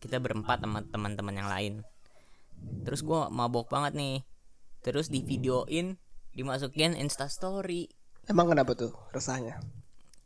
Kita 0.02 0.18
berempat 0.18 0.66
sama 0.66 0.82
teman-teman 0.82 1.34
yang 1.38 1.46
lain. 1.46 1.74
Terus 2.82 3.06
gua 3.06 3.30
mabok 3.30 3.70
banget 3.70 3.94
nih. 3.94 4.16
Terus 4.82 5.08
di 5.08 5.22
videoin 5.22 5.94
dimasukin 6.32 6.96
instastory 6.96 7.92
emang 8.24 8.48
kenapa 8.48 8.72
tuh 8.72 8.92
resahnya 9.12 9.60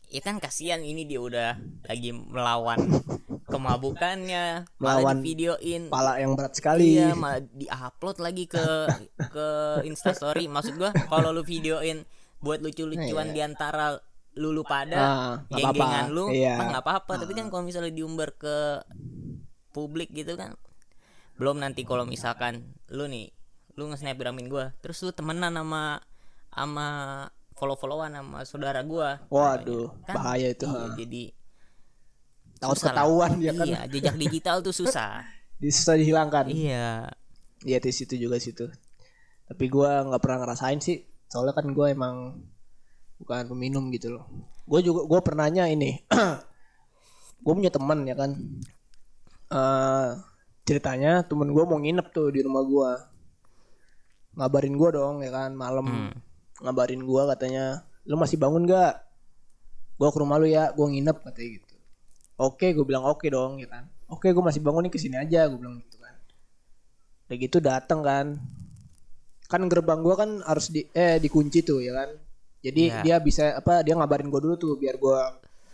ya 0.06 0.20
kan 0.22 0.38
kasihan 0.38 0.78
ini 0.80 1.02
dia 1.02 1.18
udah 1.18 1.58
lagi 1.82 2.14
melawan 2.14 2.78
kemabukannya 3.46 4.66
malah 4.78 5.02
Melawan 5.02 5.18
di 5.18 5.22
videoin 5.26 5.82
pala 5.90 6.18
yang 6.18 6.34
berat 6.38 6.54
sekali 6.54 6.98
Iya, 6.98 7.14
malah 7.14 7.42
diupload 7.42 8.16
lagi 8.22 8.44
ke 8.46 8.64
ke 9.34 9.46
Instastory. 9.86 10.46
Maksud 10.46 10.78
gua 10.78 10.90
kalau 11.06 11.30
lu 11.30 11.42
videoin 11.42 12.02
buat 12.38 12.62
lucu-lucuan 12.62 13.34
di 13.34 13.40
antara 13.42 13.98
lu 14.36 14.52
lu 14.52 14.62
pada 14.62 14.94
Iya. 14.94 15.06
Ah, 15.06 15.34
nggak 15.48 15.60
geng-gengan 15.74 16.06
lu 16.12 16.24
Iya. 16.30 16.54
mah 16.60 16.66
nggak 16.70 16.84
apa-apa, 16.84 17.12
tapi 17.24 17.32
kan 17.34 17.46
kalau 17.48 17.62
misalnya 17.64 17.92
diumbar 17.94 18.34
ke 18.36 18.82
publik 19.72 20.12
gitu 20.12 20.36
kan 20.36 20.56
belum 21.36 21.60
nanti 21.60 21.84
kalau 21.84 22.08
misalkan 22.08 22.72
lu 22.88 23.04
nih 23.04 23.28
lu 23.76 23.92
nge-snapgramin 23.92 24.48
gua 24.48 24.72
terus 24.80 25.04
lu 25.04 25.12
temenan 25.12 25.52
sama 25.52 26.00
sama 26.48 26.88
follow-followan 27.56 28.12
sama 28.12 28.40
saudara 28.44 28.80
gua 28.84 29.24
waduh 29.32 29.90
kan 30.04 30.14
bahaya 30.14 30.52
itu 30.52 30.68
iya, 30.68 30.84
jadi 30.94 31.22
takut 32.56 32.76
susah 32.76 32.84
lah. 32.86 32.94
ketahuan 32.94 33.32
ya 33.40 33.52
kan 33.52 33.66
iya 33.66 33.80
jejak 33.88 34.16
digital 34.20 34.56
tuh 34.60 34.74
susah 34.76 35.24
bisa 35.62 35.96
dihilangkan 35.96 36.52
iya 36.52 37.10
Iya 37.64 37.78
di 37.80 37.92
situ 37.94 38.20
juga 38.20 38.36
situ. 38.36 38.68
Tapi 39.48 39.64
gua 39.66 40.04
nggak 40.04 40.20
pernah 40.20 40.38
ngerasain 40.44 40.78
sih. 40.82 41.00
Soalnya 41.26 41.56
kan 41.56 41.66
gua 41.72 41.88
emang 41.88 42.44
bukan 43.16 43.48
peminum 43.48 43.88
gitu 43.94 44.12
loh. 44.12 44.28
Gue 44.68 44.84
juga 44.84 45.08
gue 45.08 45.20
pernahnya 45.24 45.70
ini. 45.72 46.04
gue 47.44 47.52
punya 47.54 47.72
teman 47.72 48.04
ya 48.04 48.14
kan. 48.18 48.32
eh 49.46 50.10
ceritanya 50.66 51.22
temen 51.22 51.54
gue 51.54 51.62
mau 51.62 51.78
nginep 51.78 52.06
tuh 52.10 52.28
di 52.34 52.42
rumah 52.42 52.62
gua. 52.66 52.90
Ngabarin 54.36 54.74
gua 54.76 54.90
dong 54.92 55.16
ya 55.24 55.30
kan 55.32 55.54
malam. 55.56 56.12
Ngabarin 56.60 57.02
gua 57.02 57.28
katanya, 57.30 57.84
"Lu 58.04 58.16
masih 58.16 58.36
bangun 58.36 58.64
gak? 58.64 59.02
Gua 59.96 60.08
ke 60.08 60.18
rumah 60.18 60.36
lu 60.36 60.46
ya, 60.46 60.72
gua 60.72 60.86
nginep," 60.88 61.16
katanya 61.22 61.48
gitu. 61.60 61.74
Oke, 62.36 62.70
gue 62.70 62.84
bilang 62.84 63.04
oke 63.04 63.24
dong 63.26 63.56
ya 63.56 63.64
kan. 63.64 63.88
Oke, 64.06 64.28
gue 64.28 64.44
masih 64.44 64.60
bangun 64.60 64.84
nih 64.84 64.92
ke 64.92 65.00
sini 65.00 65.16
aja, 65.16 65.48
gue 65.48 65.56
bilang 65.56 65.80
gitu 65.80 65.96
kan. 65.96 66.12
Udah 67.26 67.36
gitu 67.40 67.58
dateng 67.58 68.00
kan. 68.00 68.26
Kan 69.46 69.62
gerbang 69.66 70.04
gua 70.04 70.14
kan 70.16 70.44
harus 70.44 70.68
di 70.68 70.84
eh 70.92 71.16
dikunci 71.16 71.62
tuh 71.62 71.80
ya 71.80 71.92
kan. 71.94 72.10
jadi 72.60 72.82
Iya. 72.82 72.98
dia 73.00 73.16
bisa 73.22 73.54
apa 73.54 73.78
dia 73.80 73.94
ngabarin 73.94 74.26
gue 74.26 74.40
dulu 74.42 74.58
tuh 74.58 74.74
biar 74.74 74.98
gue 74.98 75.18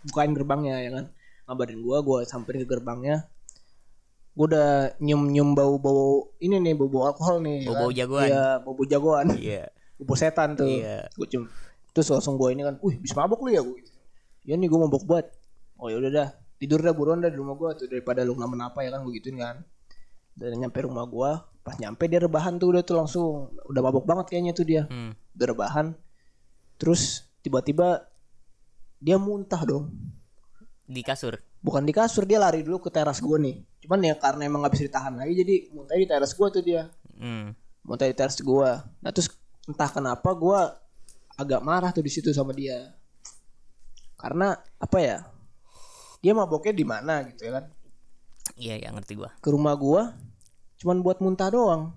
bukain 0.04 0.36
gerbangnya 0.36 0.76
ya 0.78 0.90
kan 0.92 1.04
ngabarin 1.48 1.80
gue 1.80 1.96
gue 2.04 2.18
samperin 2.28 2.60
ke 2.62 2.68
gerbangnya 2.68 3.24
gue 4.36 4.44
udah 4.44 4.92
nyium 5.00 5.24
nyium 5.24 5.50
bau 5.56 5.80
bau 5.80 6.28
ini 6.36 6.60
nih 6.60 6.76
bau 6.76 6.92
bau 6.92 7.08
alkohol 7.08 7.40
nih 7.40 7.64
ya 7.64 7.68
Bau-bau 7.72 7.88
kan? 7.88 7.96
jagoan. 7.96 8.26
iya 8.28 8.44
bau 8.60 8.72
bau 8.76 8.84
jagoan 8.84 9.26
Iya. 9.32 9.64
Bau 10.04 10.16
setan 10.18 10.54
tuh. 10.58 10.68
Iya. 10.68 11.08
gue 11.12 11.26
cium 11.28 11.44
terus 11.92 12.08
langsung 12.08 12.40
gue 12.40 12.48
ini 12.56 12.64
kan 12.64 12.80
wih 12.80 12.96
bisa 12.98 13.14
mabok 13.16 13.44
lu 13.44 13.50
ya? 13.52 13.60
Gue 13.60 13.84
ya 14.48 14.56
nih 14.56 14.68
gue 14.68 14.80
mabok 14.80 15.04
banget. 15.04 15.28
Oh 15.76 15.92
ya 15.92 16.00
udah 16.00 16.10
dah. 16.10 16.28
Tidur 16.56 16.80
dah 16.80 16.94
buruan 16.94 17.18
dah 17.20 17.28
di 17.28 17.36
rumah 17.36 17.58
gue 17.58 17.84
tuh 17.84 17.86
daripada 17.90 18.24
lu 18.24 18.38
kenapa 18.38 18.72
apa 18.72 18.78
ya 18.86 18.90
kan 18.94 19.04
gue 19.04 19.12
gituin 19.20 19.36
kan. 19.38 19.56
Dan 20.32 20.56
nyampe 20.56 20.78
rumah 20.84 21.04
gue 21.04 21.30
pas 21.62 21.78
nyampe 21.78 22.10
dia 22.10 22.18
rebahan 22.18 22.58
tuh 22.58 22.74
udah 22.74 22.82
tuh 22.82 22.96
langsung. 22.96 23.52
Udah 23.68 23.82
mabok 23.84 24.08
banget 24.08 24.26
kayaknya 24.32 24.52
tuh 24.56 24.66
dia. 24.66 24.82
Hmm. 24.88 25.12
udah 25.36 25.46
rebahan. 25.52 25.86
Terus 26.80 27.28
tiba-tiba 27.44 28.08
dia 29.02 29.20
muntah 29.20 29.62
dong. 29.62 29.92
Di 30.88 31.04
kasur. 31.04 31.38
bukan 31.62 31.86
di 31.86 31.94
kasur 31.94 32.26
dia 32.26 32.42
lari 32.42 32.66
dulu 32.66 32.82
ke 32.82 32.90
teras 32.90 33.22
gue 33.22 33.38
nih. 33.38 33.56
Cuman 33.86 34.02
ya 34.02 34.18
karena 34.18 34.50
emang 34.50 34.66
gak 34.66 34.74
bisa 34.74 34.90
ditahan 34.90 35.14
lagi 35.14 35.34
jadi 35.38 35.54
muntah 35.70 35.94
di 35.94 36.06
teras 36.10 36.34
gue 36.34 36.48
tuh 36.50 36.62
dia. 36.62 36.90
Hmm. 37.22 37.54
muntah 37.86 38.06
di 38.10 38.14
teras 38.18 38.38
gue 38.38 38.70
nah 39.02 39.10
terus 39.14 39.30
entah 39.66 39.90
kenapa 39.90 40.30
gue 40.34 40.60
agak 41.38 41.60
marah 41.62 41.90
tuh 41.94 42.04
di 42.04 42.12
situ 42.12 42.30
sama 42.34 42.50
dia. 42.54 42.92
Karena 44.18 44.54
apa 44.78 44.98
ya 45.02 45.18
dia 46.22 46.32
maboknya 46.34 46.74
di 46.74 46.86
mana 46.86 47.26
gitu 47.26 47.50
ya 47.50 47.58
kan? 47.58 47.64
Iya, 48.58 48.74
ya 48.78 48.88
ngerti 48.94 49.18
gua. 49.18 49.30
ke 49.42 49.48
rumah 49.50 49.74
gue 49.74 50.02
cuman 50.82 50.98
buat 51.02 51.18
muntah 51.22 51.50
doang. 51.50 51.94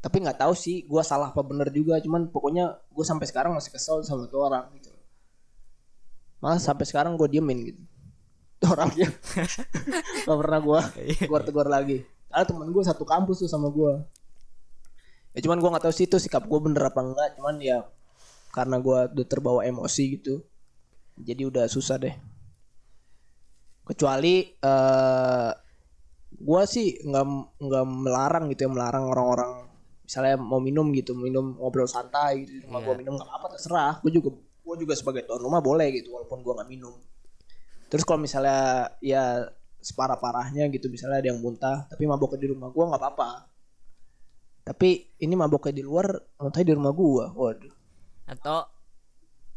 Tapi 0.00 0.20
nggak 0.20 0.40
tahu 0.44 0.52
sih 0.52 0.84
gue 0.84 1.02
salah 1.04 1.32
apa 1.32 1.40
bener 1.40 1.72
juga 1.72 1.96
cuman 2.00 2.28
pokoknya 2.28 2.76
gue 2.92 3.04
sampai 3.04 3.24
sekarang 3.24 3.56
masih 3.56 3.72
kesel 3.72 4.04
sama 4.04 4.28
tuh 4.28 4.44
orang 4.44 4.68
gitu. 4.76 4.92
Malah 6.44 6.60
sampai 6.60 6.84
sekarang 6.84 7.16
gue 7.16 7.28
diemin 7.28 7.72
gitu. 7.72 7.82
Tuh 8.60 8.76
orangnya 8.76 9.08
gak 10.28 10.38
pernah 10.40 10.60
gue 10.60 10.80
tegur 11.24 11.40
tegur 11.40 11.68
lagi. 11.68 12.04
Karena 12.28 12.44
temen 12.44 12.68
gue 12.68 12.84
satu 12.84 13.04
kampus 13.08 13.44
tuh 13.44 13.48
sama 13.48 13.72
gue 13.72 13.92
ya 15.34 15.40
cuman 15.42 15.58
gue 15.58 15.70
nggak 15.74 15.84
tahu 15.84 15.94
sih 15.94 16.06
itu 16.06 16.16
sikap 16.22 16.46
gue 16.46 16.60
bener 16.62 16.86
apa 16.86 17.02
enggak 17.02 17.28
cuman 17.36 17.58
ya 17.58 17.82
karena 18.54 18.78
gue 18.78 18.98
udah 19.18 19.26
terbawa 19.26 19.66
emosi 19.66 20.02
gitu 20.14 20.46
jadi 21.18 21.46
udah 21.46 21.66
susah 21.70 21.98
deh. 21.98 22.14
Kecuali 23.86 24.34
eh 24.46 25.50
gue 26.34 26.62
sih 26.66 26.98
nggak 27.02 27.24
nggak 27.62 27.84
melarang 27.86 28.50
gitu 28.50 28.66
ya 28.66 28.70
melarang 28.70 29.06
orang-orang 29.06 29.70
misalnya 30.02 30.34
mau 30.34 30.58
minum 30.58 30.90
gitu 30.90 31.14
minum 31.14 31.54
ngobrol 31.54 31.86
santai 31.86 32.42
gitu 32.42 32.66
cuma 32.66 32.82
gue 32.82 32.94
minum 32.98 33.18
nggak 33.18 33.30
apa 33.30 33.46
terserah. 33.58 33.94
Gue 34.02 34.14
juga 34.14 34.30
gue 34.38 34.76
juga 34.86 34.94
sebagai 34.98 35.26
tuan 35.26 35.42
rumah 35.42 35.58
boleh 35.62 35.90
gitu 35.94 36.14
walaupun 36.14 36.42
gue 36.42 36.52
nggak 36.54 36.70
minum. 36.70 36.94
Terus 37.90 38.02
kalau 38.06 38.22
misalnya 38.22 38.90
ya 39.02 39.50
separah 39.84 40.16
parahnya 40.16 40.66
gitu 40.72 40.88
misalnya 40.88 41.20
ada 41.20 41.28
yang 41.28 41.38
muntah 41.44 41.84
tapi 41.90 42.08
maboknya 42.08 42.40
di 42.40 42.48
rumah 42.56 42.72
gue 42.72 42.84
nggak 42.88 43.02
apa-apa 43.02 43.30
tapi 44.64 44.88
ini 45.18 45.34
maboknya 45.34 45.74
di 45.74 45.82
luar 45.82 46.08
muntahnya 46.36 46.66
di 46.66 46.74
rumah 46.74 46.90
gue 46.90 47.24
waduh 47.30 47.74
Atau 48.24 48.64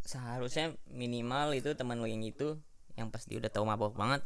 seharusnya 0.01 0.75
minimal 0.85 1.51
itu 1.53 1.71
teman 1.73 1.95
lo 1.95 2.05
yang 2.05 2.19
itu 2.21 2.59
yang 2.93 3.07
pas 3.07 3.21
dia 3.21 3.37
udah 3.37 3.47
tahu 3.47 3.61
mabok 3.63 3.93
banget, 3.93 4.25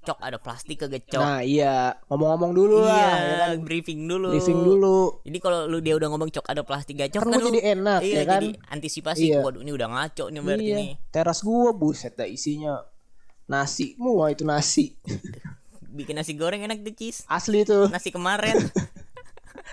cok 0.00 0.20
ada 0.20 0.36
plastik 0.36 0.76
kegecok. 0.78 1.18
nah 1.18 1.40
iya 1.40 1.96
ngomong-ngomong 2.06 2.52
dulu 2.52 2.76
lah 2.80 2.92
ya 2.92 3.16
iya, 3.16 3.36
kan 3.48 3.58
briefing 3.60 4.04
dulu. 4.04 4.28
briefing 4.30 4.60
dulu 4.60 5.18
Jadi 5.22 5.38
kalau 5.38 5.64
lu 5.64 5.80
dia 5.80 5.94
udah 5.94 6.06
ngomong 6.06 6.28
cok 6.30 6.46
ada 6.46 6.60
plastik 6.60 6.94
gacok 6.96 7.16
Kan 7.18 7.26
kan, 7.26 7.34
gua 7.34 7.42
lu- 7.42 7.48
jadi 7.50 7.60
enak, 7.74 8.00
iya, 8.02 8.14
ya 8.14 8.22
kan? 8.24 8.40
jadi 8.40 8.48
antisipasi 8.70 9.24
Iya. 9.26 9.40
waduh 9.40 9.60
ini 9.60 9.72
udah 9.72 9.88
ngaco 9.88 10.24
nih 10.28 10.40
berarti 10.40 10.64
iya. 10.64 10.76
nih. 10.76 10.90
teras 11.08 11.40
gua 11.40 11.72
buset 11.72 12.12
dah 12.12 12.28
isinya 12.28 12.84
nasi 13.46 13.94
semua 13.94 14.28
itu 14.28 14.44
nasi 14.44 14.94
Bikin 15.90 16.14
nasi 16.14 16.32
goreng 16.34 16.62
enak 16.62 16.82
tuh 16.82 16.94
cheese. 16.94 17.26
asli 17.26 17.64
tuh 17.64 17.88
Nasi 17.88 18.08
kemarin. 18.08 18.54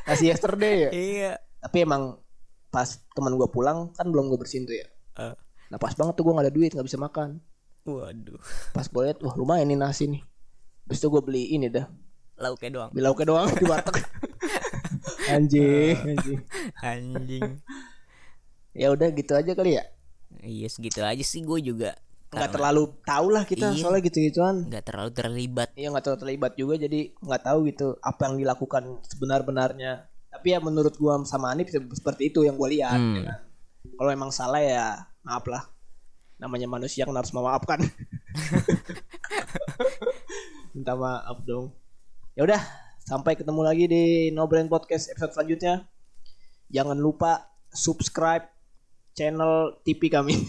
nasi 0.07 0.31
yesterday 0.31 0.87
ya? 0.87 0.89
Iya. 0.95 1.33
tapi 1.57 1.83
emang 1.83 2.15
pas 2.71 2.87
teman 3.11 3.35
gua 3.35 3.51
pulang 3.51 3.91
kan 3.91 4.07
belum 4.07 4.31
gue 4.31 4.39
bersihin 4.39 4.63
tuh 4.63 4.79
ya. 4.79 4.87
Eh, 5.19 5.35
nah 5.67 5.77
pas 5.81 5.91
banget 5.91 6.15
tuh 6.15 6.23
gua 6.23 6.39
nggak 6.39 6.47
ada 6.47 6.55
duit 6.55 6.71
nggak 6.71 6.87
bisa 6.87 6.95
makan. 6.95 7.43
Waduh. 7.87 8.39
pas 8.75 8.83
gue 8.83 9.01
liat 9.07 9.19
wah 9.23 9.35
lumayan 9.35 9.67
nih 9.67 9.79
nasi 9.79 10.07
nih. 10.07 10.23
Habis 10.87 10.99
itu 11.03 11.07
gue 11.07 11.21
beli 11.23 11.43
ini 11.55 11.67
dah. 11.71 11.87
Lauknya 12.39 12.69
doang. 12.71 12.89
beli 12.91 13.03
lauknya 13.03 13.25
doang 13.27 13.47
di 13.51 13.65
warteg. 13.67 14.03
Anjing 15.33 15.95
anjing. 15.95 16.39
Anjing. 16.79 17.51
ya 18.71 18.87
udah 18.91 19.07
gitu 19.11 19.31
aja 19.35 19.51
kali 19.55 19.79
ya. 19.79 19.83
Iya 20.43 20.67
segitu 20.67 21.03
aja 21.03 21.23
sih 21.23 21.43
gue 21.43 21.59
juga 21.63 21.95
nggak 22.27 22.51
terlalu 22.51 22.83
tahu 23.01 23.27
lah 23.31 23.43
kita 23.43 23.71
Iya. 23.71 23.79
soalnya 23.79 24.01
gitu 24.03 24.17
gituan 24.21 24.55
nggak 24.67 24.83
terlalu 24.83 25.09
terlibat. 25.11 25.67
Iya 25.73 25.87
nggak 25.89 26.03
terlalu 26.03 26.19
terlibat 26.21 26.51
juga 26.53 26.73
jadi 26.75 26.99
nggak 27.15 27.41
tahu 27.41 27.57
gitu 27.65 27.85
apa 27.97 28.19
yang 28.25 28.35
dilakukan 28.37 28.83
sebenar-benarnya. 29.01 29.91
Tapi 30.27 30.47
ya 30.51 30.59
menurut 30.59 30.91
gua 30.95 31.17
sama 31.23 31.49
Anip 31.49 31.67
se- 31.67 31.79
seperti 31.79 32.29
itu 32.29 32.43
yang 32.43 32.55
gua 32.55 32.67
lihat. 32.67 32.93
Hmm. 32.93 33.15
ya 33.15 33.21
kan. 33.25 33.37
Kalau 33.89 34.09
emang 34.11 34.29
salah 34.29 34.59
ya 34.59 34.85
maaf 35.23 35.43
lah. 35.47 35.63
Namanya 36.37 36.67
manusia 36.67 37.01
kan 37.01 37.13
harus 37.13 37.31
memaafkan. 37.31 37.81
Minta 40.75 40.93
maaf 40.93 41.41
dong. 41.43 41.71
Ya 42.35 42.43
udah 42.43 42.59
sampai 43.01 43.33
ketemu 43.33 43.61
lagi 43.63 43.83
di 43.87 44.03
No 44.29 44.45
Brand 44.45 44.67
Podcast 44.67 45.09
episode 45.09 45.33
selanjutnya. 45.33 45.87
Jangan 46.67 46.93
lupa 46.93 47.47
subscribe 47.71 48.45
channel 49.13 49.73
TV 49.81 50.07
kami. 50.07 50.35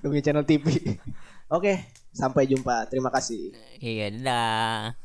Udah 0.00 0.08
punya 0.08 0.24
channel 0.24 0.46
TV. 0.48 0.64
Oke, 1.56 1.84
sampai 2.14 2.48
jumpa. 2.48 2.88
Terima 2.88 3.12
kasih. 3.12 3.52
Iya, 3.82 4.08
dadah. 4.16 4.96